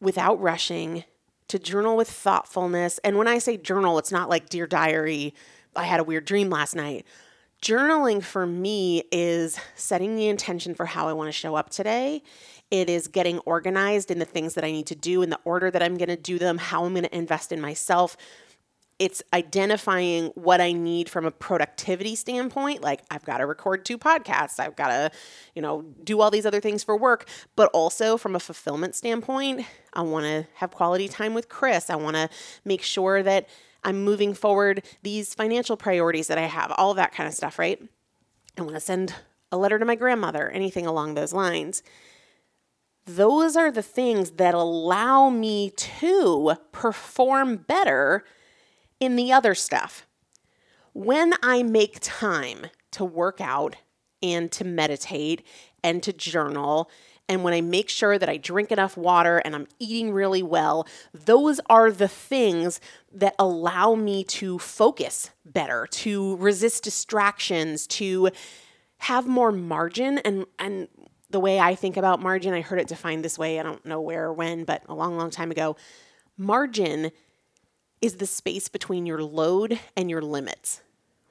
without 0.00 0.40
rushing 0.40 1.04
to 1.50 1.58
journal 1.58 1.96
with 1.96 2.08
thoughtfulness. 2.08 2.98
And 3.04 3.18
when 3.18 3.28
I 3.28 3.38
say 3.38 3.56
journal, 3.56 3.98
it's 3.98 4.12
not 4.12 4.28
like 4.28 4.48
Dear 4.48 4.66
Diary, 4.66 5.34
I 5.76 5.84
had 5.84 6.00
a 6.00 6.04
weird 6.04 6.24
dream 6.24 6.48
last 6.48 6.74
night. 6.74 7.04
Journaling 7.60 8.22
for 8.22 8.46
me 8.46 9.02
is 9.12 9.58
setting 9.74 10.16
the 10.16 10.28
intention 10.28 10.74
for 10.74 10.86
how 10.86 11.08
I 11.08 11.12
want 11.12 11.28
to 11.28 11.32
show 11.32 11.56
up 11.56 11.68
today. 11.68 12.22
It 12.70 12.88
is 12.88 13.08
getting 13.08 13.40
organized 13.40 14.10
in 14.10 14.18
the 14.18 14.24
things 14.24 14.54
that 14.54 14.64
I 14.64 14.70
need 14.70 14.86
to 14.86 14.94
do, 14.94 15.22
in 15.22 15.30
the 15.30 15.40
order 15.44 15.70
that 15.70 15.82
I'm 15.82 15.96
going 15.96 16.08
to 16.08 16.16
do 16.16 16.38
them, 16.38 16.56
how 16.56 16.84
I'm 16.84 16.94
going 16.94 17.04
to 17.04 17.16
invest 17.16 17.52
in 17.52 17.60
myself. 17.60 18.16
It's 19.00 19.22
identifying 19.32 20.26
what 20.34 20.60
I 20.60 20.72
need 20.72 21.08
from 21.08 21.24
a 21.24 21.30
productivity 21.30 22.14
standpoint. 22.14 22.82
Like 22.82 23.00
I've 23.10 23.24
got 23.24 23.38
to 23.38 23.46
record 23.46 23.86
two 23.86 23.96
podcasts, 23.96 24.60
I've 24.60 24.76
got 24.76 24.88
to, 24.88 25.10
you 25.54 25.62
know, 25.62 25.82
do 26.04 26.20
all 26.20 26.30
these 26.30 26.44
other 26.44 26.60
things 26.60 26.84
for 26.84 26.96
work, 26.96 27.26
but 27.56 27.70
also 27.72 28.18
from 28.18 28.36
a 28.36 28.38
fulfillment 28.38 28.94
standpoint, 28.94 29.64
I 29.94 30.02
want 30.02 30.26
to 30.26 30.46
have 30.56 30.70
quality 30.70 31.08
time 31.08 31.32
with 31.32 31.48
Chris. 31.48 31.88
I 31.88 31.96
want 31.96 32.16
to 32.16 32.28
make 32.66 32.82
sure 32.82 33.22
that 33.22 33.48
I'm 33.82 34.04
moving 34.04 34.34
forward 34.34 34.84
these 35.02 35.32
financial 35.32 35.78
priorities 35.78 36.26
that 36.26 36.36
I 36.36 36.42
have, 36.42 36.70
all 36.76 36.92
that 36.92 37.12
kind 37.12 37.26
of 37.26 37.32
stuff, 37.32 37.58
right? 37.58 37.82
I 38.58 38.62
want 38.62 38.74
to 38.74 38.80
send 38.80 39.14
a 39.50 39.56
letter 39.56 39.78
to 39.78 39.86
my 39.86 39.94
grandmother, 39.94 40.50
anything 40.50 40.86
along 40.86 41.14
those 41.14 41.32
lines. 41.32 41.82
Those 43.06 43.56
are 43.56 43.70
the 43.70 43.82
things 43.82 44.32
that 44.32 44.52
allow 44.52 45.30
me 45.30 45.70
to 45.70 46.56
perform 46.70 47.56
better 47.56 48.24
in 49.00 49.16
the 49.16 49.32
other 49.32 49.54
stuff. 49.54 50.06
When 50.92 51.34
I 51.42 51.62
make 51.62 51.98
time 52.00 52.66
to 52.92 53.04
work 53.04 53.40
out 53.40 53.76
and 54.22 54.52
to 54.52 54.64
meditate 54.64 55.44
and 55.82 56.02
to 56.02 56.12
journal, 56.12 56.90
and 57.28 57.44
when 57.44 57.54
I 57.54 57.60
make 57.60 57.88
sure 57.88 58.18
that 58.18 58.28
I 58.28 58.36
drink 58.36 58.72
enough 58.72 58.96
water 58.96 59.38
and 59.38 59.54
I'm 59.54 59.68
eating 59.78 60.12
really 60.12 60.42
well, 60.42 60.86
those 61.14 61.60
are 61.70 61.90
the 61.92 62.08
things 62.08 62.80
that 63.12 63.36
allow 63.38 63.94
me 63.94 64.24
to 64.24 64.58
focus 64.58 65.30
better, 65.44 65.86
to 65.92 66.36
resist 66.36 66.82
distractions, 66.82 67.86
to 67.86 68.30
have 68.98 69.26
more 69.26 69.52
margin 69.52 70.18
and 70.18 70.44
and 70.58 70.88
the 71.30 71.40
way 71.40 71.60
I 71.60 71.76
think 71.76 71.96
about 71.96 72.20
margin, 72.20 72.52
I 72.52 72.60
heard 72.60 72.80
it 72.80 72.88
defined 72.88 73.24
this 73.24 73.38
way, 73.38 73.60
I 73.60 73.62
don't 73.62 73.86
know 73.86 74.00
where 74.00 74.26
or 74.26 74.32
when, 74.32 74.64
but 74.64 74.82
a 74.88 74.94
long 74.94 75.16
long 75.16 75.30
time 75.30 75.52
ago. 75.52 75.76
Margin 76.36 77.12
is 78.00 78.16
the 78.16 78.26
space 78.26 78.68
between 78.68 79.06
your 79.06 79.22
load 79.22 79.78
and 79.96 80.10
your 80.10 80.22
limits, 80.22 80.80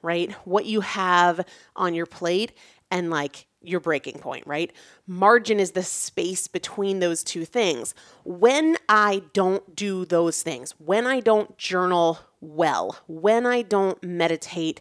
right? 0.02 0.32
What 0.46 0.66
you 0.66 0.80
have 0.80 1.44
on 1.74 1.94
your 1.94 2.06
plate 2.06 2.52
and 2.90 3.10
like 3.10 3.46
your 3.62 3.80
breaking 3.80 4.18
point, 4.18 4.46
right? 4.46 4.72
Margin 5.06 5.60
is 5.60 5.72
the 5.72 5.82
space 5.82 6.48
between 6.48 7.00
those 7.00 7.22
two 7.22 7.44
things. 7.44 7.94
When 8.24 8.76
I 8.88 9.22
don't 9.32 9.76
do 9.76 10.04
those 10.04 10.42
things, 10.42 10.72
when 10.78 11.06
I 11.06 11.20
don't 11.20 11.56
journal 11.58 12.20
well, 12.40 12.98
when 13.06 13.46
I 13.46 13.62
don't 13.62 14.02
meditate 14.02 14.80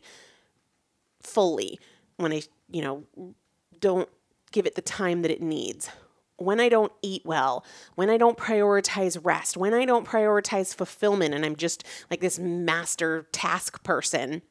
fully, 1.21 1.79
when 2.17 2.31
I, 2.31 2.43
you 2.71 2.81
know, 2.81 3.03
don't 3.79 4.09
give 4.51 4.65
it 4.65 4.75
the 4.75 4.81
time 4.81 5.21
that 5.23 5.31
it 5.31 5.41
needs, 5.41 5.89
when 6.41 6.59
I 6.59 6.69
don't 6.69 6.91
eat 7.01 7.23
well, 7.25 7.65
when 7.95 8.09
I 8.09 8.17
don't 8.17 8.37
prioritize 8.37 9.19
rest, 9.21 9.57
when 9.57 9.73
I 9.73 9.85
don't 9.85 10.07
prioritize 10.07 10.73
fulfillment, 10.73 11.33
and 11.33 11.45
I'm 11.45 11.55
just 11.55 11.83
like 12.09 12.21
this 12.21 12.39
master 12.39 13.27
task 13.31 13.83
person, 13.83 14.41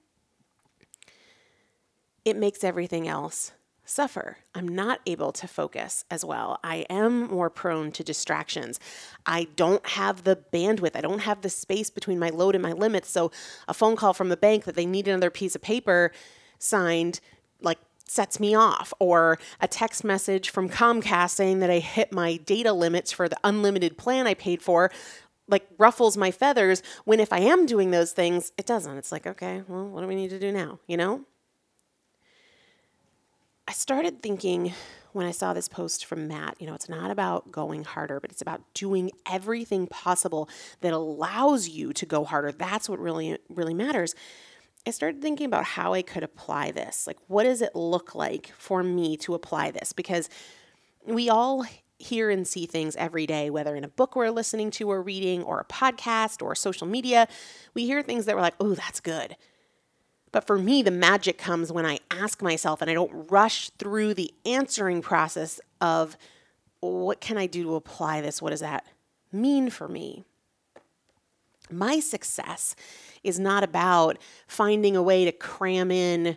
it 2.24 2.36
makes 2.36 2.62
everything 2.62 3.08
else 3.08 3.52
suffer. 3.88 4.36
I'm 4.54 4.68
not 4.68 5.00
able 5.06 5.32
to 5.32 5.48
focus 5.48 6.04
as 6.10 6.24
well. 6.24 6.58
I 6.62 6.86
am 6.90 7.28
more 7.28 7.48
prone 7.48 7.90
to 7.92 8.04
distractions. 8.04 8.78
I 9.24 9.48
don't 9.56 9.84
have 9.86 10.24
the 10.24 10.36
bandwidth, 10.52 10.94
I 10.94 11.00
don't 11.00 11.20
have 11.20 11.40
the 11.40 11.48
space 11.48 11.90
between 11.90 12.18
my 12.18 12.28
load 12.28 12.54
and 12.54 12.62
my 12.62 12.72
limits. 12.72 13.10
So, 13.10 13.30
a 13.66 13.74
phone 13.74 13.96
call 13.96 14.12
from 14.12 14.28
the 14.28 14.36
bank 14.36 14.64
that 14.64 14.74
they 14.74 14.86
need 14.86 15.08
another 15.08 15.30
piece 15.30 15.54
of 15.54 15.62
paper 15.62 16.12
signed, 16.58 17.20
sets 18.10 18.40
me 18.40 18.54
off, 18.54 18.92
or 18.98 19.38
a 19.60 19.68
text 19.68 20.04
message 20.04 20.50
from 20.50 20.68
Comcast 20.68 21.30
saying 21.30 21.60
that 21.60 21.70
I 21.70 21.78
hit 21.78 22.12
my 22.12 22.36
data 22.36 22.72
limits 22.72 23.12
for 23.12 23.28
the 23.28 23.38
unlimited 23.44 23.98
plan 23.98 24.26
I 24.26 24.34
paid 24.34 24.62
for, 24.62 24.90
like 25.48 25.66
ruffles 25.78 26.16
my 26.16 26.30
feathers. 26.30 26.82
When 27.04 27.20
if 27.20 27.32
I 27.32 27.38
am 27.38 27.66
doing 27.66 27.90
those 27.90 28.12
things, 28.12 28.52
it 28.58 28.66
doesn't. 28.66 28.96
It's 28.98 29.12
like, 29.12 29.26
okay, 29.26 29.62
well, 29.68 29.88
what 29.88 30.02
do 30.02 30.06
we 30.06 30.14
need 30.14 30.30
to 30.30 30.38
do 30.38 30.52
now? 30.52 30.78
You 30.86 30.96
know? 30.96 31.24
I 33.66 33.72
started 33.72 34.22
thinking 34.22 34.72
when 35.12 35.26
I 35.26 35.30
saw 35.30 35.52
this 35.52 35.68
post 35.68 36.04
from 36.04 36.28
Matt, 36.28 36.56
you 36.58 36.66
know, 36.66 36.74
it's 36.74 36.88
not 36.88 37.10
about 37.10 37.50
going 37.50 37.84
harder, 37.84 38.20
but 38.20 38.30
it's 38.30 38.40
about 38.40 38.62
doing 38.72 39.10
everything 39.30 39.86
possible 39.86 40.48
that 40.80 40.92
allows 40.92 41.68
you 41.68 41.92
to 41.94 42.06
go 42.06 42.24
harder. 42.24 42.52
That's 42.52 42.88
what 42.88 42.98
really, 42.98 43.38
really 43.48 43.74
matters. 43.74 44.14
I 44.88 44.90
started 44.90 45.20
thinking 45.20 45.44
about 45.44 45.64
how 45.64 45.92
I 45.92 46.00
could 46.00 46.22
apply 46.22 46.70
this. 46.70 47.06
Like, 47.06 47.18
what 47.26 47.44
does 47.44 47.60
it 47.60 47.76
look 47.76 48.14
like 48.14 48.50
for 48.56 48.82
me 48.82 49.18
to 49.18 49.34
apply 49.34 49.70
this? 49.70 49.92
Because 49.92 50.30
we 51.04 51.28
all 51.28 51.66
hear 51.98 52.30
and 52.30 52.48
see 52.48 52.64
things 52.64 52.96
every 52.96 53.26
day, 53.26 53.50
whether 53.50 53.76
in 53.76 53.84
a 53.84 53.88
book 53.88 54.16
we're 54.16 54.30
listening 54.30 54.70
to 54.70 54.90
or 54.90 55.02
reading, 55.02 55.42
or 55.42 55.60
a 55.60 55.64
podcast 55.66 56.42
or 56.42 56.54
social 56.54 56.86
media. 56.86 57.28
We 57.74 57.84
hear 57.84 58.02
things 58.02 58.24
that 58.24 58.34
we're 58.34 58.40
like, 58.40 58.54
oh, 58.60 58.74
that's 58.74 59.00
good. 59.00 59.36
But 60.32 60.46
for 60.46 60.56
me, 60.56 60.82
the 60.82 60.90
magic 60.90 61.36
comes 61.36 61.70
when 61.70 61.84
I 61.84 61.98
ask 62.10 62.40
myself 62.40 62.80
and 62.80 62.90
I 62.90 62.94
don't 62.94 63.30
rush 63.30 63.68
through 63.70 64.14
the 64.14 64.32
answering 64.46 65.02
process 65.02 65.60
of 65.82 66.16
what 66.80 67.20
can 67.20 67.36
I 67.36 67.46
do 67.46 67.62
to 67.64 67.74
apply 67.74 68.22
this? 68.22 68.40
What 68.40 68.50
does 68.50 68.60
that 68.60 68.86
mean 69.32 69.68
for 69.68 69.86
me? 69.86 70.24
My 71.70 72.00
success 72.00 72.74
is 73.22 73.38
not 73.38 73.64
about 73.64 74.18
finding 74.46 74.96
a 74.96 75.02
way 75.02 75.24
to 75.24 75.32
cram 75.32 75.90
in 75.90 76.36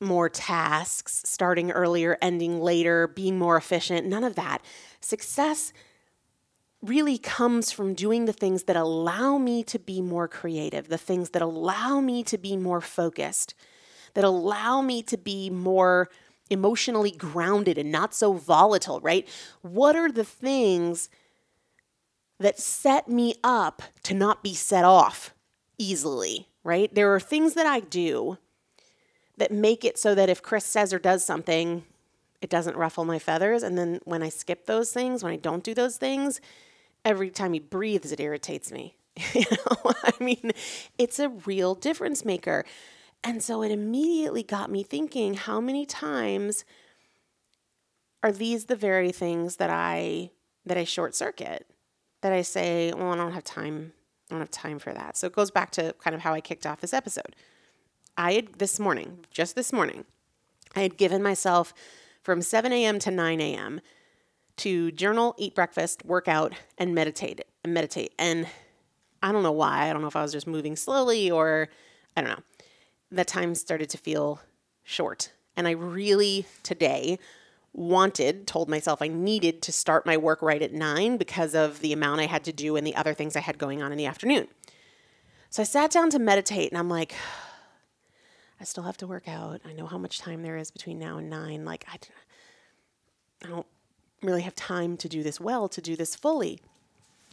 more 0.00 0.28
tasks, 0.28 1.22
starting 1.24 1.70
earlier, 1.70 2.18
ending 2.20 2.60
later, 2.60 3.06
being 3.06 3.38
more 3.38 3.56
efficient, 3.56 4.06
none 4.06 4.24
of 4.24 4.34
that. 4.36 4.62
Success 5.00 5.72
really 6.82 7.18
comes 7.18 7.72
from 7.72 7.94
doing 7.94 8.26
the 8.26 8.32
things 8.32 8.64
that 8.64 8.76
allow 8.76 9.38
me 9.38 9.62
to 9.64 9.78
be 9.78 10.00
more 10.02 10.28
creative, 10.28 10.88
the 10.88 10.98
things 10.98 11.30
that 11.30 11.42
allow 11.42 12.00
me 12.00 12.22
to 12.22 12.36
be 12.36 12.56
more 12.56 12.80
focused, 12.80 13.54
that 14.14 14.24
allow 14.24 14.82
me 14.82 15.02
to 15.02 15.16
be 15.16 15.48
more 15.50 16.08
emotionally 16.50 17.10
grounded 17.10 17.78
and 17.78 17.90
not 17.90 18.14
so 18.14 18.34
volatile, 18.34 19.00
right? 19.00 19.26
What 19.62 19.96
are 19.96 20.12
the 20.12 20.24
things 20.24 21.08
that 22.38 22.58
set 22.58 23.08
me 23.08 23.34
up 23.42 23.82
to 24.02 24.14
not 24.14 24.42
be 24.42 24.54
set 24.54 24.84
off 24.84 25.34
easily, 25.78 26.48
right? 26.64 26.94
There 26.94 27.14
are 27.14 27.20
things 27.20 27.54
that 27.54 27.66
I 27.66 27.80
do 27.80 28.38
that 29.36 29.52
make 29.52 29.84
it 29.84 29.98
so 29.98 30.14
that 30.14 30.28
if 30.28 30.42
Chris 30.42 30.64
says 30.64 30.92
or 30.92 30.98
does 30.98 31.24
something, 31.24 31.84
it 32.40 32.50
doesn't 32.50 32.76
ruffle 32.76 33.04
my 33.04 33.18
feathers. 33.18 33.62
And 33.62 33.76
then 33.76 34.00
when 34.04 34.22
I 34.22 34.28
skip 34.28 34.66
those 34.66 34.92
things, 34.92 35.22
when 35.22 35.32
I 35.32 35.36
don't 35.36 35.64
do 35.64 35.74
those 35.74 35.96
things, 35.96 36.40
every 37.04 37.30
time 37.30 37.52
he 37.52 37.60
breathes, 37.60 38.12
it 38.12 38.20
irritates 38.20 38.70
me. 38.72 38.96
you 39.34 39.44
know, 39.50 39.92
I 40.02 40.12
mean, 40.20 40.52
it's 40.98 41.18
a 41.18 41.28
real 41.28 41.74
difference 41.74 42.24
maker. 42.24 42.64
And 43.24 43.42
so 43.42 43.62
it 43.62 43.70
immediately 43.70 44.42
got 44.42 44.70
me 44.70 44.82
thinking 44.82 45.34
how 45.34 45.60
many 45.60 45.84
times 45.86 46.64
are 48.22 48.32
these 48.32 48.66
the 48.66 48.76
very 48.76 49.12
things 49.12 49.56
that 49.56 49.70
I 49.70 50.30
that 50.64 50.76
I 50.76 50.84
short 50.84 51.14
circuit? 51.14 51.66
That 52.26 52.32
I 52.32 52.42
say, 52.42 52.92
well, 52.92 53.12
I 53.12 53.16
don't 53.16 53.30
have 53.30 53.44
time 53.44 53.92
I 54.28 54.34
don't 54.34 54.40
have 54.40 54.50
time 54.50 54.80
for 54.80 54.92
that. 54.92 55.16
So 55.16 55.28
it 55.28 55.32
goes 55.32 55.52
back 55.52 55.70
to 55.70 55.94
kind 56.00 56.12
of 56.16 56.22
how 56.22 56.34
I 56.34 56.40
kicked 56.40 56.66
off 56.66 56.80
this 56.80 56.92
episode. 56.92 57.36
I 58.16 58.32
had 58.32 58.54
this 58.54 58.80
morning, 58.80 59.24
just 59.30 59.54
this 59.54 59.72
morning, 59.72 60.06
I 60.74 60.80
had 60.80 60.96
given 60.96 61.22
myself 61.22 61.72
from 62.24 62.42
7 62.42 62.72
a.m. 62.72 62.98
to 62.98 63.12
9 63.12 63.40
a.m. 63.40 63.80
to 64.56 64.90
journal, 64.90 65.36
eat 65.38 65.54
breakfast, 65.54 66.04
work 66.04 66.26
out, 66.26 66.52
and 66.76 66.96
meditate. 66.96 67.42
And 67.62 67.72
meditate. 67.72 68.12
And 68.18 68.48
I 69.22 69.30
don't 69.30 69.44
know 69.44 69.52
why. 69.52 69.88
I 69.88 69.92
don't 69.92 70.02
know 70.02 70.08
if 70.08 70.16
I 70.16 70.22
was 70.22 70.32
just 70.32 70.48
moving 70.48 70.74
slowly 70.74 71.30
or 71.30 71.68
I 72.16 72.22
don't 72.22 72.30
know. 72.30 72.42
The 73.12 73.24
time 73.24 73.54
started 73.54 73.88
to 73.90 73.98
feel 73.98 74.40
short. 74.82 75.30
And 75.56 75.68
I 75.68 75.70
really 75.70 76.46
today 76.64 77.20
wanted, 77.76 78.46
told 78.46 78.68
myself 78.68 79.02
I 79.02 79.08
needed 79.08 79.60
to 79.62 79.72
start 79.72 80.06
my 80.06 80.16
work 80.16 80.40
right 80.40 80.62
at 80.62 80.72
nine 80.72 81.18
because 81.18 81.54
of 81.54 81.80
the 81.80 81.92
amount 81.92 82.20
I 82.20 82.26
had 82.26 82.42
to 82.44 82.52
do 82.52 82.74
and 82.74 82.86
the 82.86 82.96
other 82.96 83.12
things 83.12 83.36
I 83.36 83.40
had 83.40 83.58
going 83.58 83.82
on 83.82 83.92
in 83.92 83.98
the 83.98 84.06
afternoon. 84.06 84.48
So 85.50 85.62
I 85.62 85.66
sat 85.66 85.90
down 85.90 86.10
to 86.10 86.18
meditate 86.18 86.72
and 86.72 86.78
I'm 86.78 86.88
like, 86.88 87.14
I 88.60 88.64
still 88.64 88.84
have 88.84 88.96
to 88.98 89.06
work 89.06 89.28
out. 89.28 89.60
I 89.66 89.74
know 89.74 89.86
how 89.86 89.98
much 89.98 90.18
time 90.18 90.42
there 90.42 90.56
is 90.56 90.70
between 90.70 90.98
now 90.98 91.18
and 91.18 91.28
nine. 91.28 91.66
Like, 91.66 91.84
I, 91.92 91.98
I 93.44 93.48
don't 93.50 93.66
really 94.22 94.42
have 94.42 94.54
time 94.54 94.96
to 94.96 95.08
do 95.10 95.22
this 95.22 95.38
well, 95.38 95.68
to 95.68 95.82
do 95.82 95.94
this 95.94 96.16
fully. 96.16 96.60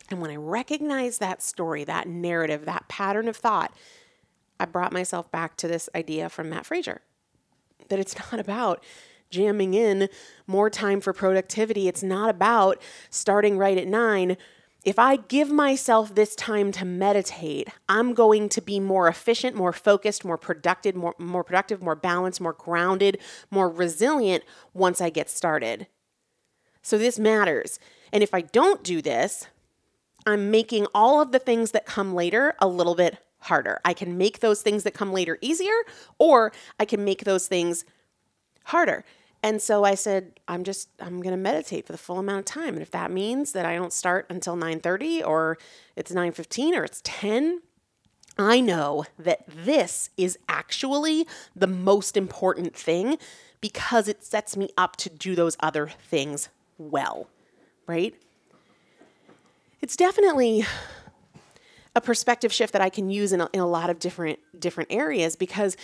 And 0.09 0.19
when 0.19 0.29
I 0.29 0.35
recognized 0.35 1.21
that 1.21 1.41
story, 1.41 1.85
that 1.85 2.09
narrative, 2.09 2.65
that 2.65 2.89
pattern 2.89 3.29
of 3.29 3.38
thought, 3.38 3.73
I 4.59 4.65
brought 4.65 4.91
myself 4.91 5.31
back 5.31 5.55
to 5.57 5.67
this 5.69 5.88
idea 5.95 6.27
from 6.27 6.50
Matt 6.50 6.65
Fraser 6.65 7.01
that 7.88 8.00
it's 8.00 8.17
not 8.31 8.41
about 8.41 8.83
jamming 9.33 9.73
in 9.73 10.07
more 10.47 10.69
time 10.69 11.01
for 11.01 11.11
productivity. 11.11 11.87
It's 11.87 12.03
not 12.03 12.29
about 12.29 12.79
starting 13.09 13.57
right 13.57 13.77
at 13.77 13.87
nine. 13.87 14.37
If 14.85 14.99
I 14.99 15.15
give 15.15 15.49
myself 15.49 16.13
this 16.13 16.35
time 16.35 16.71
to 16.73 16.85
meditate, 16.85 17.69
I'm 17.89 18.13
going 18.13 18.47
to 18.49 18.61
be 18.61 18.79
more 18.79 19.07
efficient, 19.07 19.55
more 19.55 19.73
focused, 19.73 20.23
more 20.23 20.37
productive, 20.37 20.95
more, 20.95 21.15
more 21.17 21.43
productive, 21.43 21.81
more 21.81 21.95
balanced, 21.95 22.41
more 22.41 22.53
grounded, 22.53 23.17
more 23.49 23.69
resilient 23.69 24.43
once 24.73 25.01
I 25.01 25.09
get 25.09 25.29
started. 25.29 25.87
So 26.81 26.97
this 26.97 27.17
matters. 27.17 27.79
And 28.11 28.21
if 28.21 28.33
I 28.33 28.41
don't 28.41 28.83
do 28.83 29.01
this, 29.01 29.47
I'm 30.25 30.51
making 30.51 30.85
all 30.93 31.21
of 31.21 31.31
the 31.31 31.39
things 31.39 31.71
that 31.71 31.85
come 31.85 32.13
later 32.13 32.53
a 32.59 32.67
little 32.67 32.95
bit 32.95 33.17
harder. 33.39 33.79
I 33.83 33.93
can 33.93 34.17
make 34.17 34.39
those 34.39 34.61
things 34.61 34.83
that 34.83 34.93
come 34.93 35.11
later 35.11 35.37
easier, 35.41 35.73
or 36.19 36.51
I 36.79 36.85
can 36.85 37.03
make 37.03 37.23
those 37.23 37.47
things 37.47 37.85
harder. 38.65 39.03
And 39.43 39.62
so 39.62 39.83
I 39.83 39.95
said, 39.95 40.39
I'm 40.47 40.63
just 40.63 40.88
I'm 41.01 41.21
going 41.21 41.35
to 41.35 41.41
meditate 41.41 41.85
for 41.85 41.91
the 41.91 41.97
full 41.97 42.17
amount 42.17 42.39
of 42.39 42.45
time. 42.45 42.69
And 42.75 42.81
if 42.81 42.91
that 42.91 43.12
means 43.12 43.51
that 43.51 43.65
I 43.65 43.75
don't 43.75 43.91
start 43.91 44.25
until 44.29 44.55
9:30 44.55 45.27
or 45.27 45.57
it's 45.97 46.13
9:15 46.13 46.77
or 46.77 46.85
it's 46.85 47.01
10, 47.03 47.62
I 48.38 48.62
know 48.62 49.05
that 49.19 49.43
this 49.47 50.09
is 50.15 50.39
actually 50.47 51.27
the 51.53 51.67
most 51.67 52.15
important 52.15 52.73
thing 52.75 53.17
because 53.59 54.07
it 54.07 54.23
sets 54.23 54.55
me 54.55 54.69
up 54.77 54.95
to 54.97 55.09
do 55.09 55.35
those 55.35 55.57
other 55.59 55.91
things 56.09 56.50
well, 56.77 57.27
right? 57.85 58.15
It's 59.81 59.97
definitely 59.97 60.65
a 61.95 62.01
perspective 62.01 62.51
shift 62.53 62.71
that 62.73 62.81
I 62.81 62.89
can 62.89 63.09
use 63.09 63.33
in 63.33 63.41
a, 63.41 63.50
in 63.51 63.59
a 63.59 63.67
lot 63.67 63.89
of 63.89 64.00
different 64.00 64.39
different 64.57 64.91
areas 64.91 65.35
because 65.35 65.75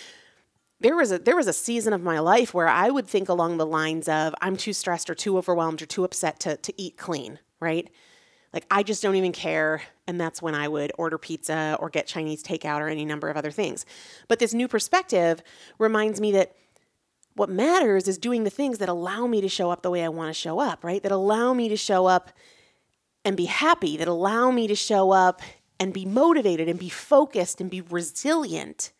there 0.80 0.96
was 0.96 1.12
a 1.12 1.18
there 1.18 1.36
was 1.36 1.46
a 1.46 1.52
season 1.52 1.92
of 1.92 2.02
my 2.02 2.18
life 2.18 2.54
where 2.54 2.68
I 2.68 2.90
would 2.90 3.06
think 3.06 3.28
along 3.28 3.58
the 3.58 3.66
lines 3.66 4.08
of 4.08 4.34
I'm 4.40 4.56
too 4.56 4.72
stressed 4.72 5.10
or 5.10 5.14
too 5.14 5.36
overwhelmed 5.36 5.82
or 5.82 5.86
too 5.86 6.04
upset 6.04 6.40
to 6.40 6.56
to 6.56 6.80
eat 6.80 6.96
clean, 6.96 7.38
right? 7.60 7.88
Like 8.52 8.66
I 8.70 8.82
just 8.82 9.02
don't 9.02 9.14
even 9.14 9.32
care 9.32 9.82
and 10.06 10.20
that's 10.20 10.42
when 10.42 10.54
I 10.54 10.68
would 10.68 10.92
order 10.98 11.18
pizza 11.18 11.76
or 11.78 11.88
get 11.88 12.06
Chinese 12.06 12.42
takeout 12.42 12.80
or 12.80 12.88
any 12.88 13.04
number 13.04 13.28
of 13.28 13.36
other 13.36 13.50
things. 13.50 13.86
But 14.26 14.38
this 14.38 14.54
new 14.54 14.66
perspective 14.66 15.42
reminds 15.78 16.20
me 16.20 16.32
that 16.32 16.54
what 17.34 17.48
matters 17.48 18.08
is 18.08 18.18
doing 18.18 18.44
the 18.44 18.50
things 18.50 18.78
that 18.78 18.88
allow 18.88 19.26
me 19.26 19.40
to 19.40 19.48
show 19.48 19.70
up 19.70 19.82
the 19.82 19.90
way 19.90 20.02
I 20.02 20.08
want 20.08 20.30
to 20.30 20.34
show 20.34 20.58
up, 20.58 20.82
right? 20.82 21.02
That 21.02 21.12
allow 21.12 21.54
me 21.54 21.68
to 21.68 21.76
show 21.76 22.06
up 22.06 22.32
and 23.24 23.36
be 23.36 23.44
happy, 23.44 23.96
that 23.98 24.08
allow 24.08 24.50
me 24.50 24.66
to 24.66 24.74
show 24.74 25.12
up 25.12 25.42
and 25.78 25.92
be 25.92 26.04
motivated 26.04 26.68
and 26.68 26.78
be 26.78 26.88
focused 26.88 27.60
and 27.60 27.70
be 27.70 27.80
resilient. 27.82 28.92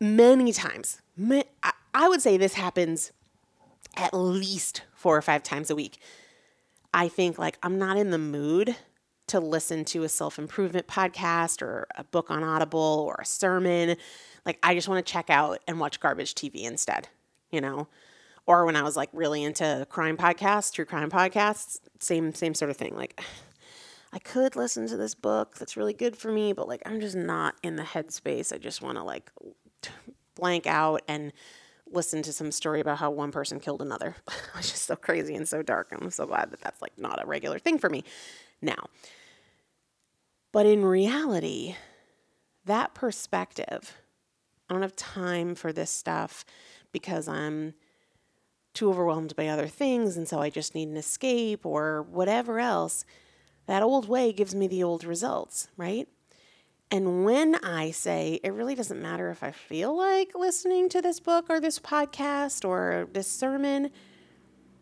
Many 0.00 0.52
times, 0.52 1.00
I 1.94 2.08
would 2.08 2.22
say 2.22 2.36
this 2.36 2.54
happens 2.54 3.12
at 3.96 4.14
least 4.14 4.82
four 4.94 5.16
or 5.16 5.22
five 5.22 5.42
times 5.42 5.70
a 5.70 5.74
week. 5.74 5.98
I 6.94 7.08
think 7.08 7.38
like 7.38 7.58
I'm 7.62 7.78
not 7.78 7.96
in 7.96 8.10
the 8.10 8.18
mood 8.18 8.76
to 9.28 9.40
listen 9.40 9.84
to 9.84 10.02
a 10.02 10.08
self 10.08 10.38
improvement 10.38 10.86
podcast 10.86 11.62
or 11.62 11.86
a 11.96 12.04
book 12.04 12.30
on 12.30 12.42
Audible 12.42 13.04
or 13.06 13.16
a 13.20 13.24
sermon. 13.26 13.96
Like, 14.44 14.58
I 14.62 14.74
just 14.74 14.88
want 14.88 15.04
to 15.04 15.12
check 15.12 15.30
out 15.30 15.60
and 15.68 15.78
watch 15.78 16.00
garbage 16.00 16.34
TV 16.34 16.62
instead, 16.62 17.08
you 17.50 17.60
know? 17.60 17.88
Or 18.46 18.64
when 18.64 18.76
I 18.76 18.82
was 18.82 18.96
like 18.96 19.10
really 19.12 19.44
into 19.44 19.86
crime 19.90 20.16
podcasts, 20.16 20.72
true 20.72 20.86
crime 20.86 21.10
podcasts, 21.10 21.80
same 22.00 22.34
same 22.34 22.54
sort 22.54 22.70
of 22.70 22.76
thing. 22.76 22.96
Like, 22.96 23.20
I 24.12 24.18
could 24.18 24.56
listen 24.56 24.88
to 24.88 24.96
this 24.96 25.14
book 25.14 25.58
that's 25.58 25.76
really 25.76 25.92
good 25.92 26.16
for 26.16 26.32
me, 26.32 26.54
but 26.54 26.66
like 26.66 26.82
I'm 26.86 27.00
just 27.00 27.16
not 27.16 27.56
in 27.62 27.76
the 27.76 27.82
headspace. 27.82 28.54
I 28.54 28.58
just 28.58 28.80
want 28.80 28.96
to 28.96 29.02
like 29.04 29.30
blank 30.34 30.66
out 30.66 31.02
and 31.08 31.32
listen 31.90 32.22
to 32.22 32.32
some 32.32 32.52
story 32.52 32.80
about 32.80 32.98
how 32.98 33.10
one 33.10 33.32
person 33.32 33.60
killed 33.60 33.82
another. 33.82 34.16
it's 34.58 34.70
just 34.70 34.84
so 34.84 34.96
crazy 34.96 35.34
and 35.34 35.48
so 35.48 35.62
dark. 35.62 35.88
I'm 35.92 36.10
so 36.10 36.26
glad 36.26 36.50
that 36.50 36.60
that's 36.60 36.82
like 36.82 36.98
not 36.98 37.22
a 37.22 37.26
regular 37.26 37.58
thing 37.58 37.78
for 37.78 37.90
me 37.90 38.04
now. 38.60 38.88
But 40.52 40.66
in 40.66 40.84
reality, 40.84 41.76
that 42.64 42.94
perspective, 42.94 43.96
I 44.68 44.74
don't 44.74 44.82
have 44.82 44.96
time 44.96 45.54
for 45.54 45.72
this 45.72 45.90
stuff 45.90 46.44
because 46.92 47.28
I'm 47.28 47.74
too 48.74 48.90
overwhelmed 48.90 49.34
by 49.34 49.48
other 49.48 49.66
things 49.66 50.16
and 50.16 50.28
so 50.28 50.40
I 50.40 50.50
just 50.50 50.74
need 50.74 50.88
an 50.88 50.96
escape 50.96 51.66
or 51.66 52.02
whatever 52.02 52.60
else. 52.60 53.04
That 53.66 53.82
old 53.82 54.08
way 54.08 54.32
gives 54.32 54.54
me 54.54 54.66
the 54.66 54.82
old 54.82 55.04
results, 55.04 55.68
right? 55.76 56.08
And 56.90 57.24
when 57.24 57.56
I 57.56 57.90
say 57.90 58.40
it 58.42 58.52
really 58.52 58.74
doesn't 58.74 59.00
matter 59.00 59.30
if 59.30 59.42
I 59.42 59.50
feel 59.50 59.96
like 59.96 60.34
listening 60.34 60.88
to 60.90 61.02
this 61.02 61.20
book 61.20 61.46
or 61.50 61.60
this 61.60 61.78
podcast 61.78 62.66
or 62.66 63.08
this 63.12 63.30
sermon, 63.30 63.90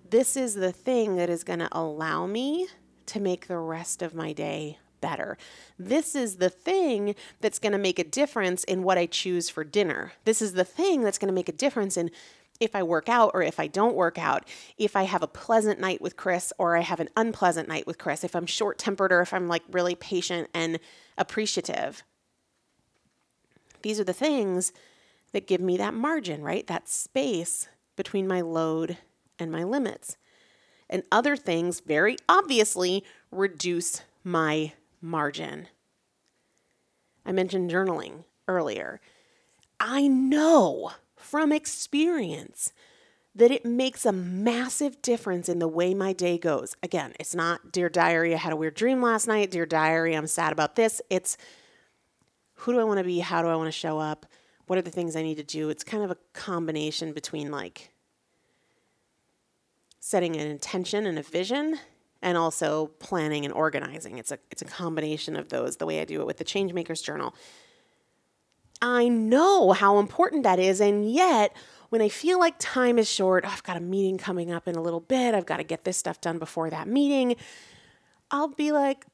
this 0.08 0.36
is 0.36 0.54
the 0.54 0.72
thing 0.72 1.16
that 1.16 1.28
is 1.28 1.42
going 1.42 1.58
to 1.58 1.68
allow 1.72 2.26
me 2.26 2.68
to 3.06 3.20
make 3.20 3.48
the 3.48 3.58
rest 3.58 4.02
of 4.02 4.14
my 4.14 4.32
day 4.32 4.78
better. 5.00 5.36
This 5.78 6.14
is 6.14 6.36
the 6.36 6.50
thing 6.50 7.16
that's 7.40 7.58
going 7.58 7.72
to 7.72 7.78
make 7.78 7.98
a 7.98 8.04
difference 8.04 8.62
in 8.64 8.82
what 8.82 8.98
I 8.98 9.06
choose 9.06 9.50
for 9.50 9.64
dinner. 9.64 10.12
This 10.24 10.40
is 10.40 10.52
the 10.52 10.64
thing 10.64 11.02
that's 11.02 11.18
going 11.18 11.28
to 11.28 11.34
make 11.34 11.48
a 11.48 11.52
difference 11.52 11.96
in 11.96 12.10
if 12.58 12.74
I 12.74 12.82
work 12.82 13.08
out 13.08 13.32
or 13.34 13.42
if 13.42 13.60
I 13.60 13.66
don't 13.66 13.94
work 13.94 14.18
out, 14.18 14.48
if 14.78 14.96
I 14.96 15.02
have 15.02 15.22
a 15.22 15.28
pleasant 15.28 15.78
night 15.78 16.00
with 16.00 16.16
Chris 16.16 16.52
or 16.56 16.76
I 16.76 16.80
have 16.80 17.00
an 17.00 17.10
unpleasant 17.16 17.68
night 17.68 17.86
with 17.86 17.98
Chris, 17.98 18.24
if 18.24 18.34
I'm 18.34 18.46
short 18.46 18.78
tempered 18.78 19.12
or 19.12 19.20
if 19.20 19.34
I'm 19.34 19.48
like 19.48 19.62
really 19.70 19.94
patient 19.94 20.48
and 20.54 20.78
appreciative. 21.18 22.02
These 23.82 24.00
are 24.00 24.04
the 24.04 24.12
things 24.12 24.72
that 25.32 25.46
give 25.46 25.60
me 25.60 25.76
that 25.76 25.94
margin, 25.94 26.42
right? 26.42 26.66
That 26.66 26.88
space 26.88 27.68
between 27.94 28.26
my 28.26 28.40
load 28.40 28.98
and 29.38 29.50
my 29.50 29.64
limits. 29.64 30.16
And 30.88 31.02
other 31.10 31.36
things 31.36 31.80
very 31.80 32.16
obviously 32.28 33.04
reduce 33.30 34.02
my 34.22 34.72
margin. 35.00 35.68
I 37.24 37.32
mentioned 37.32 37.70
journaling 37.70 38.24
earlier. 38.46 39.00
I 39.80 40.06
know 40.06 40.92
from 41.16 41.52
experience 41.52 42.72
that 43.36 43.50
it 43.50 43.66
makes 43.66 44.06
a 44.06 44.12
massive 44.12 45.00
difference 45.02 45.48
in 45.48 45.58
the 45.58 45.68
way 45.68 45.92
my 45.92 46.14
day 46.14 46.38
goes. 46.38 46.74
Again, 46.82 47.12
it's 47.20 47.34
not, 47.34 47.70
Dear 47.70 47.90
Diary, 47.90 48.34
I 48.34 48.38
had 48.38 48.52
a 48.52 48.56
weird 48.56 48.74
dream 48.74 49.02
last 49.02 49.28
night. 49.28 49.50
Dear 49.50 49.66
Diary, 49.66 50.14
I'm 50.14 50.26
sad 50.26 50.52
about 50.52 50.74
this. 50.74 51.02
It's 51.10 51.36
who 52.54 52.72
do 52.72 52.80
I 52.80 52.84
want 52.84 52.98
to 52.98 53.04
be? 53.04 53.18
How 53.18 53.42
do 53.42 53.48
I 53.48 53.56
want 53.56 53.68
to 53.68 53.72
show 53.72 53.98
up? 53.98 54.24
What 54.66 54.78
are 54.78 54.82
the 54.82 54.90
things 54.90 55.14
I 55.14 55.22
need 55.22 55.36
to 55.36 55.44
do? 55.44 55.68
It's 55.68 55.84
kind 55.84 56.02
of 56.02 56.10
a 56.10 56.16
combination 56.32 57.12
between 57.12 57.50
like 57.50 57.90
setting 60.00 60.34
an 60.34 60.46
intention 60.46 61.04
and 61.04 61.18
a 61.18 61.22
vision 61.22 61.78
and 62.22 62.38
also 62.38 62.86
planning 62.98 63.44
and 63.44 63.52
organizing. 63.52 64.16
It's 64.16 64.32
a 64.32 64.38
it's 64.50 64.62
a 64.62 64.66
combination 64.66 65.36
of 65.36 65.50
those 65.50 65.76
the 65.76 65.86
way 65.86 66.00
I 66.00 66.06
do 66.06 66.22
it 66.22 66.26
with 66.26 66.38
the 66.38 66.44
Changemakers 66.44 67.02
journal. 67.04 67.34
I 68.80 69.08
know 69.08 69.72
how 69.72 69.98
important 69.98 70.42
that 70.44 70.58
is 70.58 70.80
and 70.80 71.10
yet 71.10 71.54
when 71.90 72.02
I 72.02 72.08
feel 72.08 72.38
like 72.38 72.54
time 72.58 72.98
is 72.98 73.10
short, 73.10 73.44
oh, 73.46 73.50
I've 73.50 73.62
got 73.62 73.76
a 73.76 73.80
meeting 73.80 74.18
coming 74.18 74.50
up 74.50 74.68
in 74.68 74.74
a 74.74 74.82
little 74.82 75.00
bit, 75.00 75.34
I've 75.34 75.46
got 75.46 75.58
to 75.58 75.64
get 75.64 75.84
this 75.84 75.96
stuff 75.96 76.20
done 76.20 76.38
before 76.38 76.70
that 76.70 76.88
meeting, 76.88 77.36
I'll 78.30 78.48
be 78.48 78.72
like, 78.72 79.06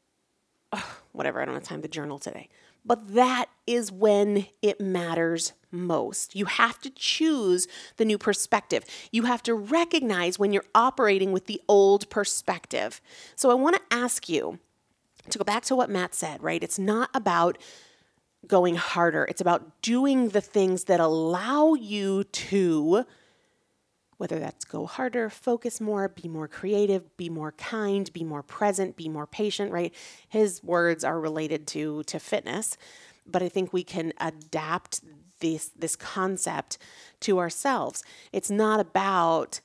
oh, 0.73 0.97
whatever, 1.13 1.41
I 1.41 1.45
don't 1.45 1.55
have 1.55 1.65
time 1.65 1.83
to 1.83 1.89
journal 1.89 2.19
today. 2.19 2.49
But 2.85 3.15
that 3.15 3.47
is 3.67 3.93
when 3.93 4.47
it 4.61 4.81
matters 4.81 5.53
most. 5.71 6.35
You 6.35 6.47
have 6.47 6.81
to 6.81 6.91
choose 6.91 7.69
the 7.97 8.05
new 8.05 8.19
perspective. 8.19 8.85
You 9.13 9.25
have 9.25 9.43
to 9.45 9.55
recognize 9.55 10.39
when 10.39 10.53
you're 10.53 10.65
operating 10.75 11.33
with 11.33 11.47
the 11.47 11.61
old 11.69 12.11
perspective. 12.11 13.01
So 13.37 13.51
I 13.51 13.55
want 13.55 13.77
to 13.77 13.97
ask 13.97 14.29
you 14.29 14.59
to 15.31 15.39
go 15.39 15.45
back 15.45 15.63
to 15.65 15.77
what 15.77 15.91
Matt 15.91 16.15
said, 16.15 16.43
right? 16.43 16.63
It's 16.63 16.79
not 16.79 17.11
about 17.15 17.57
going 18.47 18.75
harder, 18.75 19.25
it's 19.25 19.41
about 19.41 19.83
doing 19.83 20.31
the 20.31 20.41
things 20.41 20.85
that 20.85 21.01
allow 21.01 21.75
you 21.75 22.25
to 22.25 23.05
whether 24.23 24.39
that's 24.39 24.65
go 24.65 24.87
harder, 24.87 25.29
focus 25.29 25.81
more, 25.81 26.09
be 26.09 26.29
more 26.29 26.47
creative, 26.47 27.17
be 27.17 27.29
more 27.29 27.51
kind, 27.51 28.13
be 28.13 28.23
more 28.23 28.45
present, 28.45 28.97
be 28.97 29.09
more 29.09 29.27
patient, 29.27 29.73
right? 29.73 29.93
His 30.29 30.63
words 30.63 31.03
are 31.03 31.19
related 31.19 31.67
to 31.69 32.05
to 32.05 32.21
fitness, 32.21 32.77
but 33.27 33.43
I 33.43 33.49
think 33.49 33.73
we 33.73 33.83
can 33.83 34.13
adapt 34.21 35.01
this 35.41 35.73
this 35.77 35.97
concept 35.97 36.79
to 37.23 37.41
ourselves. 37.41 38.05
It's 38.33 38.49
not 38.49 38.79
about 38.79 39.61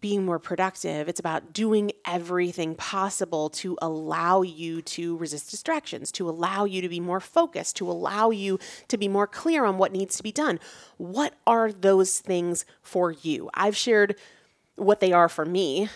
being 0.00 0.24
more 0.24 0.38
productive. 0.38 1.08
It's 1.08 1.18
about 1.18 1.52
doing 1.52 1.92
everything 2.04 2.74
possible 2.74 3.50
to 3.50 3.76
allow 3.82 4.42
you 4.42 4.80
to 4.82 5.16
resist 5.16 5.50
distractions, 5.50 6.12
to 6.12 6.28
allow 6.28 6.64
you 6.64 6.80
to 6.82 6.88
be 6.88 7.00
more 7.00 7.20
focused, 7.20 7.76
to 7.76 7.90
allow 7.90 8.30
you 8.30 8.58
to 8.88 8.96
be 8.96 9.08
more 9.08 9.26
clear 9.26 9.64
on 9.64 9.76
what 9.78 9.92
needs 9.92 10.16
to 10.16 10.22
be 10.22 10.32
done. 10.32 10.60
What 10.96 11.34
are 11.46 11.72
those 11.72 12.20
things 12.20 12.64
for 12.80 13.10
you? 13.10 13.50
I've 13.54 13.76
shared 13.76 14.14
what 14.76 15.00
they 15.00 15.12
are 15.12 15.28
for 15.28 15.44
me. 15.44 15.88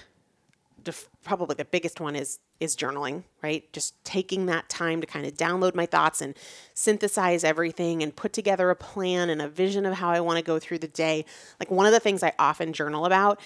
Probably 1.23 1.55
the 1.55 1.65
biggest 1.65 2.01
one 2.01 2.17
is 2.17 2.41
is 2.59 2.77
journaling, 2.77 3.25
right? 3.43 3.71
Just 3.73 3.93
taking 4.05 4.47
that 4.47 4.69
time 4.69 5.01
to 5.01 5.07
kind 5.07 5.27
of 5.27 5.35
download 5.35 5.75
my 5.75 5.85
thoughts 5.85 6.21
and 6.21 6.37
synthesize 6.75 7.43
everything 7.43 8.03
and 8.03 8.15
put 8.15 8.33
together 8.33 8.71
a 8.71 8.77
plan 8.77 9.29
and 9.31 9.43
a 9.43 9.49
vision 9.49 9.85
of 9.85 9.95
how 9.95 10.11
I 10.11 10.21
want 10.21 10.39
to 10.39 10.45
go 10.45 10.61
through 10.61 10.79
the 10.79 10.87
day. 10.87 11.25
Like 11.59 11.73
one 11.73 11.87
of 11.87 11.93
the 11.93 11.99
things 11.99 12.23
I 12.23 12.33
often 12.39 12.73
journal 12.73 13.05
about 13.05 13.41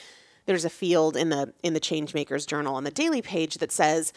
there's 0.46 0.64
a 0.64 0.70
field 0.70 1.16
in 1.16 1.28
the 1.28 1.52
in 1.62 1.74
the 1.74 1.80
Changemakers 1.80 2.46
Journal 2.46 2.74
on 2.74 2.84
the 2.84 2.90
daily 2.90 3.22
page 3.22 3.56
that 3.58 3.72
says, 3.72 4.12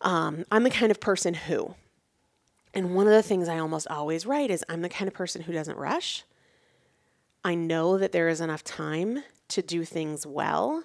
um, 0.00 0.44
"I'm 0.50 0.64
the 0.64 0.70
kind 0.70 0.90
of 0.90 1.00
person 1.00 1.34
who." 1.34 1.74
And 2.72 2.94
one 2.94 3.06
of 3.06 3.12
the 3.12 3.22
things 3.22 3.48
I 3.48 3.58
almost 3.58 3.86
always 3.88 4.26
write 4.26 4.50
is, 4.50 4.64
"I'm 4.68 4.82
the 4.82 4.88
kind 4.88 5.06
of 5.06 5.14
person 5.14 5.42
who 5.42 5.52
doesn't 5.52 5.76
rush. 5.76 6.24
I 7.44 7.54
know 7.54 7.98
that 7.98 8.12
there 8.12 8.28
is 8.28 8.40
enough 8.40 8.64
time 8.64 9.22
to 9.48 9.62
do 9.62 9.84
things 9.84 10.26
well." 10.26 10.84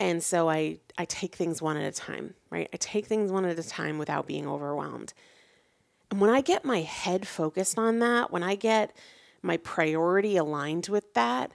And 0.00 0.20
so 0.20 0.50
I, 0.50 0.78
I 0.98 1.04
take 1.04 1.36
things 1.36 1.62
one 1.62 1.76
at 1.76 1.84
a 1.84 1.96
time, 1.96 2.34
right? 2.50 2.68
I 2.72 2.76
take 2.76 3.06
things 3.06 3.30
one 3.30 3.44
at 3.44 3.56
a 3.56 3.62
time 3.62 3.98
without 3.98 4.26
being 4.26 4.48
overwhelmed. 4.48 5.14
And 6.10 6.20
when 6.20 6.28
I 6.28 6.40
get 6.40 6.64
my 6.64 6.80
head 6.80 7.28
focused 7.28 7.78
on 7.78 8.00
that, 8.00 8.32
when 8.32 8.42
I 8.42 8.56
get 8.56 8.96
my 9.42 9.58
priority 9.58 10.36
aligned 10.36 10.88
with 10.88 11.14
that, 11.14 11.52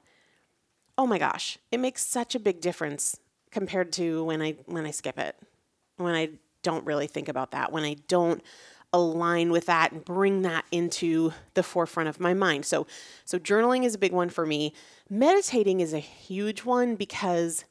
oh 0.98 1.08
my 1.08 1.20
gosh, 1.20 1.58
it 1.72 1.80
makes 1.80 2.06
such 2.06 2.36
a 2.36 2.40
big 2.40 2.62
difference 2.62 3.18
compared 3.52 3.92
to 3.94 4.24
when 4.24 4.42
I 4.42 4.56
when 4.66 4.86
I 4.86 4.92
skip 4.92 5.18
it. 5.20 5.36
When 5.98 6.14
I 6.14 6.30
don't 6.64 6.86
really 6.86 7.08
think 7.08 7.30
about 7.30 7.52
that, 7.52 7.72
when 7.72 7.84
I 7.84 7.96
don't 8.08 8.42
align 8.94 9.52
with 9.52 9.66
that 9.66 9.92
and 9.92 10.04
bring 10.04 10.44
that 10.44 10.66
into 10.72 11.34
the 11.54 11.64
forefront 11.64 12.10
of 12.10 12.20
my 12.20 12.34
mind. 12.34 12.66
So 12.66 12.88
so 13.26 13.38
journaling 13.38 13.84
is 13.84 13.96
a 13.96 14.00
big 14.00 14.14
one 14.14 14.30
for 14.30 14.46
me. 14.46 14.74
Meditating 15.10 15.82
is 15.82 15.94
a 15.94 16.00
huge 16.00 16.64
one 16.64 16.96
because 16.96 17.66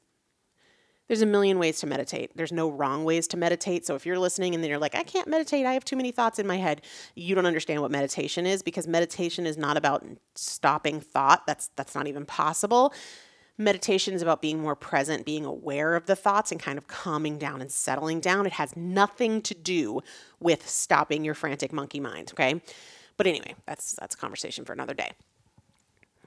there's 1.09 1.23
a 1.23 1.27
million 1.27 1.59
ways 1.59 1.79
to 1.81 1.87
meditate. 1.87 2.33
There's 2.37 2.53
no 2.53 2.69
wrong 2.69 3.05
ways 3.05 3.27
to 3.29 3.37
meditate. 3.37 3.87
So 3.87 3.95
if 3.95 4.05
you're 4.05 4.19
listening 4.19 4.55
and 4.55 4.62
then 4.62 4.71
you're 4.71 4.79
like, 4.79 4.95
I 4.95 5.03
can't 5.03 5.29
meditate, 5.29 5.64
I 5.64 5.73
have 5.75 5.85
too 5.85 5.97
many 5.97 6.11
thoughts 6.11 6.38
in 6.38 6.47
my 6.47 6.57
head, 6.57 6.83
you 7.14 7.35
don't 7.35 7.47
understand 7.47 7.81
what 7.83 7.90
meditation 7.90 8.47
is 8.47 8.62
because 8.62 8.88
meditation 8.88 9.47
is 9.47 9.57
not 9.57 9.77
about 9.77 10.05
stopping 10.35 11.01
thought. 11.01 11.47
That's 11.47 11.71
that's 11.77 11.95
not 11.95 12.07
even 12.07 12.27
possible. 12.27 12.92
Meditation 13.59 14.12
is 14.12 14.21
about 14.21 14.42
being 14.42 14.61
more 14.61 14.75
present, 14.75 15.25
being 15.25 15.47
aware 15.47 15.95
of 15.95 16.05
the 16.05 16.16
thoughts 16.16 16.53
and 16.53 16.61
kind 16.61 16.77
of 16.77 16.88
calming 16.88 17.38
down 17.38 17.62
and 17.62 17.73
settling 17.73 18.21
down. 18.21 18.45
It 18.45 18.53
has 18.53 18.77
nothing 18.77 19.40
to 19.42 19.55
do 19.55 20.03
with 20.40 20.69
stopping 20.69 21.25
your 21.25 21.33
frantic 21.33 21.73
monkey 21.73 21.99
mind, 21.99 22.33
okay? 22.35 22.61
But 23.16 23.27
anyway, 23.27 23.55
that's 23.64 23.92
that's 23.92 24.14
a 24.14 24.19
conversation 24.19 24.64
for 24.64 24.73
another 24.73 24.92
day. 24.92 25.12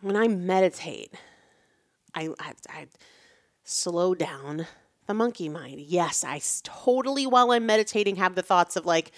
When 0.01 0.15
I 0.15 0.27
meditate, 0.27 1.13
I, 2.15 2.29
I, 2.39 2.53
I 2.69 2.87
slow 3.69 4.15
down 4.15 4.65
the 5.05 5.13
monkey 5.13 5.49
mind. 5.49 5.79
Yes, 5.79 6.23
I 6.23 6.41
totally, 6.63 7.25
while 7.25 7.51
I'm 7.51 7.65
meditating, 7.65 8.17
have 8.17 8.35
the 8.35 8.41
thoughts 8.41 8.75
of 8.75 8.85
like, 8.85 9.11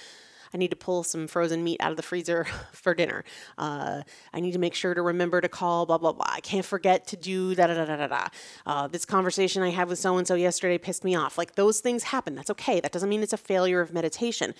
I 0.53 0.57
need 0.57 0.71
to 0.71 0.75
pull 0.75 1.03
some 1.03 1.27
frozen 1.27 1.63
meat 1.63 1.79
out 1.79 1.91
of 1.91 1.97
the 1.97 2.03
freezer 2.03 2.45
for 2.73 2.93
dinner. 2.93 3.23
Uh, 3.57 4.03
I 4.33 4.39
need 4.41 4.51
to 4.51 4.59
make 4.59 4.73
sure 4.73 4.93
to 4.93 5.01
remember 5.01 5.39
to 5.39 5.47
call, 5.47 5.85
blah, 5.85 5.97
blah, 5.97 6.11
blah. 6.11 6.25
I 6.27 6.41
can't 6.41 6.65
forget 6.65 7.07
to 7.07 7.17
do 7.17 7.55
da 7.55 7.67
da 7.67 7.73
da 7.75 7.85
da 7.85 7.95
da 7.95 8.07
da. 8.07 8.27
Uh, 8.65 8.87
this 8.87 9.05
conversation 9.05 9.63
I 9.63 9.69
had 9.69 9.87
with 9.87 9.99
so 9.99 10.17
and 10.17 10.27
so 10.27 10.35
yesterday 10.35 10.77
pissed 10.77 11.03
me 11.05 11.15
off. 11.15 11.37
Like 11.37 11.55
those 11.55 11.79
things 11.79 12.03
happen. 12.03 12.35
That's 12.35 12.49
okay. 12.51 12.81
That 12.81 12.91
doesn't 12.91 13.09
mean 13.09 13.23
it's 13.23 13.33
a 13.33 13.37
failure 13.37 13.79
of 13.79 13.93
meditation. 13.93 14.53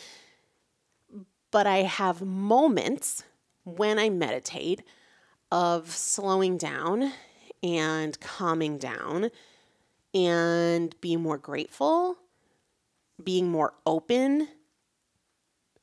But 1.51 1.67
I 1.67 1.79
have 1.79 2.21
moments 2.21 3.23
when 3.65 3.99
I 3.99 4.09
meditate 4.09 4.83
of 5.51 5.91
slowing 5.91 6.57
down 6.57 7.11
and 7.61 8.17
calming 8.21 8.77
down 8.77 9.31
and 10.13 10.95
being 11.01 11.21
more 11.21 11.37
grateful, 11.37 12.17
being 13.23 13.51
more 13.51 13.73
open 13.85 14.47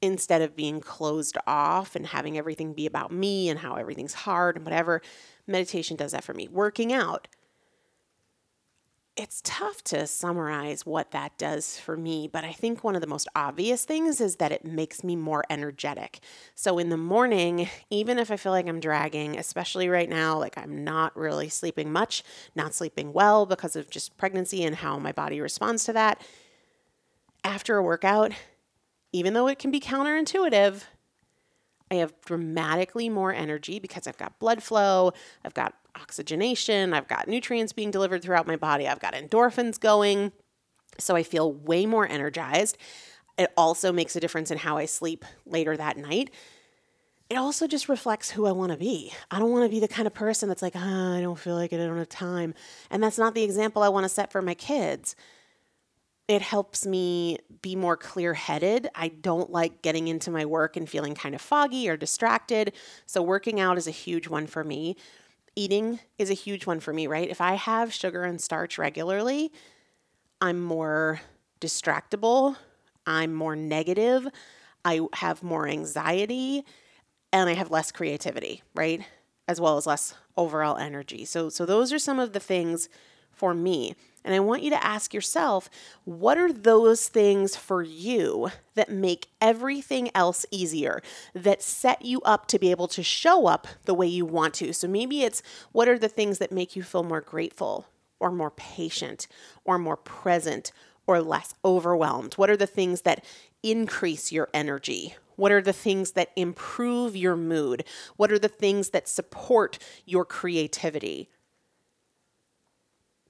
instead 0.01 0.43
of 0.43 0.55
being 0.55 0.81
closed 0.81 1.37
off 1.47 1.97
and 1.97 2.07
having 2.07 2.39
everything 2.39 2.73
be 2.73 2.87
about 2.87 3.11
me 3.11 3.49
and 3.49 3.59
how 3.61 3.75
everything's 3.75 4.15
hard 4.15 4.57
and 4.57 4.65
whatever. 4.65 5.03
Meditation 5.47 5.97
does 5.97 6.13
that 6.13 6.25
for 6.25 6.35
me. 6.35 6.49
Working 6.49 6.93
out. 6.93 7.27
It's 9.21 9.41
tough 9.43 9.83
to 9.85 10.07
summarize 10.07 10.87
what 10.87 11.11
that 11.11 11.37
does 11.39 11.77
for 11.77 11.97
me, 11.97 12.29
but 12.29 12.45
I 12.45 12.53
think 12.53 12.85
one 12.85 12.95
of 12.95 13.01
the 13.01 13.09
most 13.09 13.27
obvious 13.35 13.85
things 13.85 14.21
is 14.21 14.37
that 14.37 14.53
it 14.53 14.65
makes 14.65 15.03
me 15.03 15.17
more 15.17 15.43
energetic. 15.51 16.21
So 16.55 16.79
in 16.79 16.89
the 16.89 16.97
morning, 16.97 17.69
even 17.91 18.21
if 18.21 18.31
I 18.31 18.37
feel 18.37 18.53
like 18.53 18.69
I'm 18.69 18.79
dragging, 18.79 19.37
especially 19.37 19.89
right 19.89 20.09
now, 20.09 20.39
like 20.39 20.57
I'm 20.57 20.85
not 20.85 21.17
really 21.17 21.49
sleeping 21.49 21.91
much, 21.91 22.23
not 22.55 22.75
sleeping 22.75 23.13
well 23.13 23.45
because 23.45 23.75
of 23.75 23.91
just 23.91 24.17
pregnancy 24.17 24.63
and 24.63 24.77
how 24.77 25.01
my 25.01 25.11
body 25.11 25.41
responds 25.41 25.83
to 25.87 25.93
that, 25.95 26.23
after 27.43 27.77
a 27.77 27.83
workout, 27.83 28.31
even 29.11 29.35
though 29.35 29.49
it 29.49 29.59
can 29.59 29.73
be 29.73 29.81
counterintuitive, 29.81 30.85
I 31.91 31.97
have 31.97 32.15
dramatically 32.25 33.09
more 33.09 33.33
energy 33.33 33.79
because 33.79 34.07
I've 34.07 34.19
got 34.19 34.39
blood 34.39 34.63
flow, 34.63 35.13
I've 35.45 35.55
got 35.55 35.75
oxygenation, 35.95 36.95
I've 36.95 37.09
got 37.09 37.29
nutrients 37.29 37.73
being 37.73 37.91
delivered 37.91 38.23
throughout 38.23 38.47
my 38.47 38.57
body, 38.57 38.87
I've 38.87 39.01
got 39.01 39.15
endorphins 39.15 39.81
going. 39.81 40.33
So 40.99 41.15
I 41.15 41.23
feel 41.23 41.53
way 41.53 41.87
more 41.87 42.09
energized. 42.09 42.77
It 43.37 43.53
also 43.57 43.93
makes 43.93 44.17
a 44.17 44.21
difference 44.21 44.51
in 44.51 44.59
how 44.59 44.77
I 44.79 44.87
sleep 44.87 45.25
later 45.47 45.77
that 45.77 45.97
night. 45.97 46.31
It 47.31 47.37
also 47.37 47.67
just 47.67 47.89
reflects 47.89 48.31
who 48.31 48.47
I 48.47 48.53
want 48.53 48.73
to 48.73 48.79
be. 48.79 49.13
I 49.31 49.39
don't 49.39 49.53
want 49.53 49.65
to 49.65 49.71
be 49.71 49.81
the 49.81 49.89
kind 49.89 50.07
of 50.07 50.15
person 50.15 50.49
that's 50.49 50.63
like, 50.63 50.75
oh, 50.75 51.17
I 51.17 51.21
don't 51.21 51.39
feel 51.39 51.55
like 51.55 51.73
it, 51.73 51.81
I 51.81 51.87
don't 51.87 51.99
have 51.99 52.09
time. 52.09 52.55
And 52.91 53.03
that's 53.03 53.19
not 53.19 53.35
the 53.35 53.43
example 53.45 53.83
I 53.83 53.91
want 53.91 54.05
to 54.05 54.09
set 54.09 54.33
for 54.33 54.43
my 54.43 54.55
kids 54.55 55.15
it 56.29 56.43
helps 56.43 56.87
me 56.87 57.39
be 57.63 57.75
more 57.75 57.97
clear 57.97 58.35
headed. 58.35 58.89
I 58.95 59.09
don't 59.09 59.51
like 59.51 59.81
getting 59.81 60.09
into 60.09 60.31
my 60.31 60.45
work 60.45 60.77
and 60.77 60.89
feeling 60.89 61.15
kind 61.15 61.35
of 61.35 61.41
foggy 61.41 61.89
or 61.89 61.97
distracted. 61.97 62.75
So, 63.07 63.23
working 63.23 63.59
out 63.59 63.79
is 63.79 63.89
a 63.89 63.93
huge 63.93 64.29
one 64.29 64.47
for 64.47 64.63
me. 64.63 64.97
Eating 65.57 65.99
is 66.19 66.31
a 66.31 66.35
huge 66.35 66.67
one 66.67 66.81
for 66.81 66.93
me, 66.93 67.07
right? 67.07 67.29
If 67.29 67.41
I 67.41 67.55
have 67.55 67.93
sugar 67.93 68.25
and 68.25 68.41
starch 68.41 68.79
regularly, 68.79 69.51
I'm 70.41 70.61
more 70.61 71.23
distractible, 71.61 72.57
I'm 73.07 73.35
more 73.35 73.57
negative, 73.57 74.29
I 74.85 75.01
have 75.15 75.43
more 75.43 75.67
anxiety, 75.67 76.65
and 77.33 77.49
I 77.49 77.55
have 77.55 77.71
less 77.71 77.91
creativity, 77.91 78.63
right? 78.75 79.03
As 79.49 79.61
well 79.61 79.79
as 79.79 79.87
less 79.87 80.15
overall 80.37 80.77
energy. 80.77 81.25
So, 81.25 81.49
so 81.49 81.67
those 81.67 81.93
are 81.93 81.99
some 81.99 82.21
of 82.21 82.35
the 82.35 82.41
things 82.41 82.89
for 83.39 83.55
me. 83.55 83.95
And 84.25 84.35
I 84.35 84.41
want 84.41 84.63
you 84.63 84.71
to 84.71 84.85
ask 84.85 85.15
yourself 85.15 85.71
what 86.05 86.37
are 86.37 86.53
those 86.53 87.09
things 87.09 87.57
for 87.57 87.83
you 87.83 88.51
that 88.75 88.91
make 88.91 89.29
everything 89.41 90.11
else 90.15 90.45
easier, 90.51 91.01
that 91.35 91.63
set 91.63 92.05
you 92.05 92.21
up 92.23 92.47
to 92.49 92.59
be 92.59 92.71
able 92.71 92.89
to 92.89 93.03
show 93.03 93.47
up 93.47 93.67
the 93.85 93.95
way 93.95 94.07
you 94.07 94.27
want 94.27 94.55
to? 94.55 94.73
So 94.73 94.89
maybe 94.89 95.23
it's 95.23 95.43
what 95.73 95.89
are 95.89 95.99
the 95.99 96.09
things 96.09 96.39
that 96.39 96.53
make 96.53 96.77
you 96.77 96.83
feel 96.83 97.05
more 97.05 97.21
grateful 97.21 97.87
or 98.21 98.31
more 98.31 98.51
patient 98.51 99.29
or 99.65 99.79
more 99.79 99.97
present 99.97 100.73
or 101.07 101.23
less 101.23 101.55
overwhelmed? 101.65 102.35
What 102.35 102.51
are 102.51 102.57
the 102.57 102.67
things 102.67 103.03
that 103.03 103.25
increase 103.63 104.31
your 104.33 104.49
energy? 104.53 105.15
What 105.37 105.53
are 105.53 105.63
the 105.63 105.73
things 105.73 106.13
that 106.13 106.33
improve 106.35 107.17
your 107.17 107.37
mood? 107.37 107.85
What 108.17 108.33
are 108.33 108.39
the 108.39 108.49
things 108.49 108.91
that 108.91 109.09
support 109.09 109.79
your 110.05 110.25
creativity? 110.25 111.29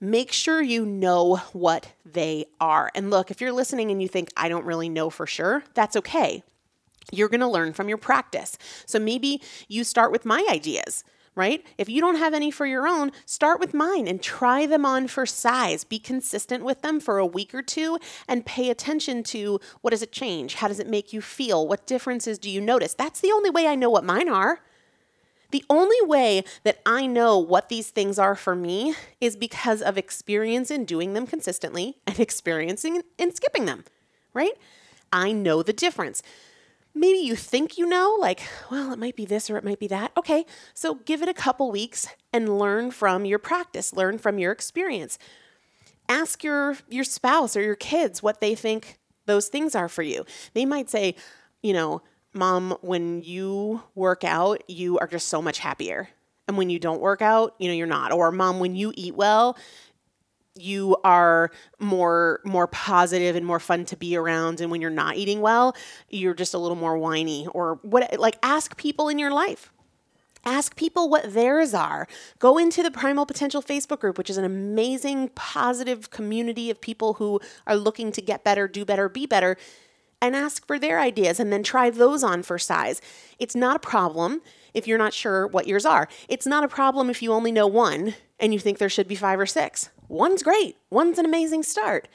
Make 0.00 0.32
sure 0.32 0.62
you 0.62 0.86
know 0.86 1.36
what 1.52 1.92
they 2.04 2.46
are. 2.60 2.90
And 2.94 3.10
look, 3.10 3.30
if 3.30 3.40
you're 3.40 3.52
listening 3.52 3.90
and 3.90 4.00
you 4.00 4.08
think, 4.08 4.30
I 4.36 4.48
don't 4.48 4.64
really 4.64 4.88
know 4.88 5.10
for 5.10 5.26
sure, 5.26 5.64
that's 5.74 5.96
okay. 5.96 6.42
You're 7.10 7.28
going 7.28 7.40
to 7.40 7.48
learn 7.48 7.72
from 7.72 7.88
your 7.88 7.98
practice. 7.98 8.58
So 8.86 8.98
maybe 8.98 9.42
you 9.66 9.84
start 9.84 10.12
with 10.12 10.24
my 10.24 10.46
ideas. 10.50 11.04
Right? 11.34 11.64
If 11.76 11.88
you 11.88 12.00
don't 12.00 12.16
have 12.16 12.34
any 12.34 12.50
for 12.50 12.66
your 12.66 12.88
own, 12.88 13.12
start 13.24 13.60
with 13.60 13.72
mine 13.72 14.08
and 14.08 14.20
try 14.20 14.66
them 14.66 14.84
on 14.84 15.06
for 15.06 15.24
size. 15.24 15.84
Be 15.84 16.00
consistent 16.00 16.64
with 16.64 16.82
them 16.82 16.98
for 16.98 17.18
a 17.18 17.26
week 17.26 17.54
or 17.54 17.62
two 17.62 18.00
and 18.26 18.44
pay 18.44 18.70
attention 18.70 19.22
to 19.24 19.60
what 19.80 19.92
does 19.92 20.02
it 20.02 20.10
change? 20.10 20.54
How 20.54 20.66
does 20.66 20.80
it 20.80 20.88
make 20.88 21.12
you 21.12 21.20
feel? 21.20 21.68
What 21.68 21.86
differences 21.86 22.40
do 22.40 22.50
you 22.50 22.60
notice? 22.60 22.92
That's 22.92 23.20
the 23.20 23.30
only 23.30 23.50
way 23.50 23.68
I 23.68 23.76
know 23.76 23.88
what 23.88 24.02
mine 24.02 24.28
are. 24.28 24.58
The 25.50 25.64
only 25.70 25.96
way 26.02 26.44
that 26.64 26.80
I 26.84 27.06
know 27.06 27.38
what 27.38 27.70
these 27.70 27.88
things 27.90 28.18
are 28.18 28.34
for 28.34 28.54
me 28.54 28.94
is 29.20 29.34
because 29.34 29.80
of 29.80 29.96
experience 29.96 30.70
in 30.70 30.84
doing 30.84 31.14
them 31.14 31.26
consistently 31.26 31.96
and 32.06 32.20
experiencing 32.20 33.02
in 33.16 33.34
skipping 33.34 33.64
them, 33.64 33.84
right? 34.34 34.52
I 35.12 35.32
know 35.32 35.62
the 35.62 35.72
difference. 35.72 36.22
Maybe 36.94 37.18
you 37.18 37.36
think 37.36 37.78
you 37.78 37.86
know, 37.86 38.16
like, 38.20 38.42
well, 38.70 38.92
it 38.92 38.98
might 38.98 39.16
be 39.16 39.24
this 39.24 39.48
or 39.48 39.56
it 39.56 39.64
might 39.64 39.78
be 39.78 39.86
that. 39.88 40.12
Okay, 40.16 40.44
so 40.74 40.96
give 40.96 41.22
it 41.22 41.28
a 41.28 41.34
couple 41.34 41.70
weeks 41.70 42.08
and 42.32 42.58
learn 42.58 42.90
from 42.90 43.24
your 43.24 43.38
practice, 43.38 43.92
learn 43.92 44.18
from 44.18 44.38
your 44.38 44.52
experience. 44.52 45.18
Ask 46.08 46.42
your 46.42 46.76
your 46.88 47.04
spouse 47.04 47.56
or 47.56 47.62
your 47.62 47.76
kids 47.76 48.22
what 48.22 48.40
they 48.40 48.54
think 48.54 48.98
those 49.26 49.48
things 49.48 49.74
are 49.74 49.88
for 49.88 50.02
you. 50.02 50.24
They 50.54 50.64
might 50.64 50.90
say, 50.90 51.14
you 51.62 51.72
know, 51.72 52.02
mom, 52.32 52.76
when 52.80 53.22
you 53.22 53.82
work 53.94 54.24
out, 54.24 54.62
you 54.68 54.98
are 54.98 55.06
just 55.06 55.28
so 55.28 55.42
much 55.42 55.58
happier. 55.58 56.08
And 56.46 56.56
when 56.56 56.70
you 56.70 56.78
don't 56.78 57.00
work 57.00 57.20
out, 57.20 57.54
you 57.58 57.68
know, 57.68 57.74
you're 57.74 57.86
not. 57.86 58.12
Or 58.12 58.32
mom, 58.32 58.58
when 58.58 58.74
you 58.74 58.92
eat 58.96 59.14
well, 59.14 59.56
you 60.54 60.96
are 61.04 61.50
more 61.78 62.40
more 62.44 62.66
positive 62.66 63.36
and 63.36 63.46
more 63.46 63.60
fun 63.60 63.84
to 63.84 63.96
be 63.96 64.16
around 64.16 64.60
and 64.60 64.72
when 64.72 64.80
you're 64.80 64.90
not 64.90 65.14
eating 65.14 65.40
well 65.40 65.76
you're 66.08 66.34
just 66.34 66.52
a 66.52 66.58
little 66.58 66.76
more 66.76 66.98
whiny 66.98 67.46
or 67.54 67.78
what 67.82 68.18
like 68.18 68.36
ask 68.42 68.76
people 68.76 69.08
in 69.08 69.20
your 69.20 69.30
life 69.30 69.72
Ask 70.44 70.76
people 70.76 71.10
what 71.10 71.34
theirs 71.34 71.74
are. 71.74 72.06
Go 72.38 72.58
into 72.58 72.82
the 72.82 72.90
Primal 72.90 73.26
Potential 73.26 73.62
Facebook 73.62 74.00
group, 74.00 74.16
which 74.16 74.30
is 74.30 74.38
an 74.38 74.44
amazing, 74.44 75.30
positive 75.34 76.10
community 76.10 76.70
of 76.70 76.80
people 76.80 77.14
who 77.14 77.40
are 77.66 77.76
looking 77.76 78.12
to 78.12 78.22
get 78.22 78.44
better, 78.44 78.68
do 78.68 78.84
better, 78.84 79.08
be 79.08 79.26
better 79.26 79.56
and 80.20 80.34
ask 80.34 80.66
for 80.66 80.78
their 80.78 81.00
ideas 81.00 81.38
and 81.38 81.52
then 81.52 81.62
try 81.62 81.90
those 81.90 82.22
on 82.24 82.42
for 82.42 82.58
size. 82.58 83.00
It's 83.38 83.54
not 83.54 83.76
a 83.76 83.80
problem 83.80 84.42
if 84.74 84.86
you're 84.86 84.98
not 84.98 85.14
sure 85.14 85.46
what 85.46 85.66
yours 85.66 85.86
are. 85.86 86.08
It's 86.28 86.46
not 86.46 86.64
a 86.64 86.68
problem 86.68 87.10
if 87.10 87.22
you 87.22 87.32
only 87.32 87.52
know 87.52 87.66
one 87.66 88.14
and 88.40 88.52
you 88.52 88.58
think 88.58 88.78
there 88.78 88.88
should 88.88 89.08
be 89.08 89.14
five 89.14 89.38
or 89.38 89.46
six. 89.46 89.90
One's 90.08 90.42
great, 90.42 90.76
one's 90.90 91.18
an 91.18 91.24
amazing 91.24 91.62
start. 91.62 92.08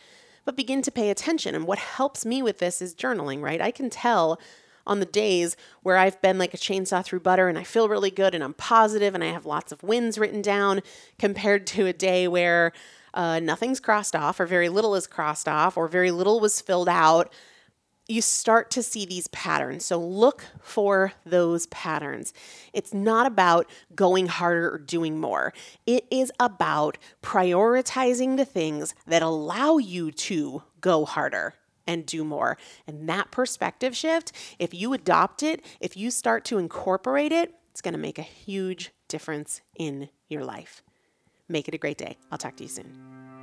But 0.45 0.57
begin 0.57 0.81
to 0.81 0.91
pay 0.91 1.09
attention. 1.09 1.55
And 1.55 1.65
what 1.65 1.79
helps 1.79 2.25
me 2.25 2.43
with 2.43 2.57
this 2.57 2.81
is 2.81 2.93
journaling, 2.93 3.41
right? 3.41 3.61
I 3.61 3.71
can 3.71 3.89
tell 3.89 4.41
on 4.85 4.99
the 4.99 5.05
days 5.05 5.55
where 5.81 5.97
I've 5.97 6.21
been 6.21 6.37
like 6.37 6.53
a 6.53 6.57
chainsaw 6.57 7.03
through 7.03 7.21
butter 7.21 7.47
and 7.47 7.57
I 7.57 7.63
feel 7.63 7.87
really 7.87 8.11
good 8.11 8.35
and 8.35 8.43
I'm 8.43 8.53
positive 8.53 9.15
and 9.15 9.23
I 9.23 9.27
have 9.27 9.45
lots 9.45 9.71
of 9.71 9.83
wins 9.83 10.17
written 10.17 10.41
down 10.41 10.81
compared 11.17 11.65
to 11.67 11.85
a 11.85 11.93
day 11.93 12.27
where 12.27 12.73
uh, 13.13 13.39
nothing's 13.39 13.79
crossed 13.79 14.15
off 14.15 14.39
or 14.39 14.45
very 14.45 14.67
little 14.67 14.95
is 14.95 15.07
crossed 15.07 15.47
off 15.47 15.77
or 15.77 15.87
very 15.87 16.11
little 16.11 16.41
was 16.41 16.59
filled 16.59 16.89
out 16.89 17.31
you 18.07 18.21
start 18.21 18.69
to 18.71 18.83
see 18.83 19.05
these 19.05 19.27
patterns. 19.27 19.85
So 19.85 19.97
look 19.97 20.45
for 20.61 21.13
those 21.25 21.67
patterns. 21.67 22.33
It's 22.73 22.93
not 22.93 23.25
about 23.25 23.69
going 23.95 24.27
harder 24.27 24.73
or 24.73 24.77
doing 24.77 25.19
more, 25.19 25.53
it 25.85 26.05
is 26.11 26.31
about 26.39 26.97
prioritizing 27.21 28.37
the 28.37 28.45
things 28.45 28.93
that 29.07 29.21
allow 29.21 29.77
you 29.77 30.11
to 30.11 30.63
go 30.81 31.05
harder 31.05 31.55
and 31.85 32.05
do 32.05 32.23
more. 32.23 32.57
And 32.87 33.07
that 33.09 33.31
perspective 33.31 33.95
shift, 33.95 34.31
if 34.59 34.73
you 34.73 34.93
adopt 34.93 35.43
it, 35.43 35.63
if 35.79 35.97
you 35.97 36.11
start 36.11 36.45
to 36.45 36.57
incorporate 36.57 37.31
it, 37.31 37.53
it's 37.71 37.81
going 37.81 37.93
to 37.93 37.99
make 37.99 38.19
a 38.19 38.23
huge 38.23 38.91
difference 39.07 39.61
in 39.75 40.09
your 40.29 40.45
life. 40.45 40.83
Make 41.49 41.67
it 41.67 41.73
a 41.73 41.77
great 41.77 41.97
day. 41.97 42.17
I'll 42.31 42.37
talk 42.37 42.55
to 42.57 42.63
you 42.63 42.69
soon. 42.69 43.22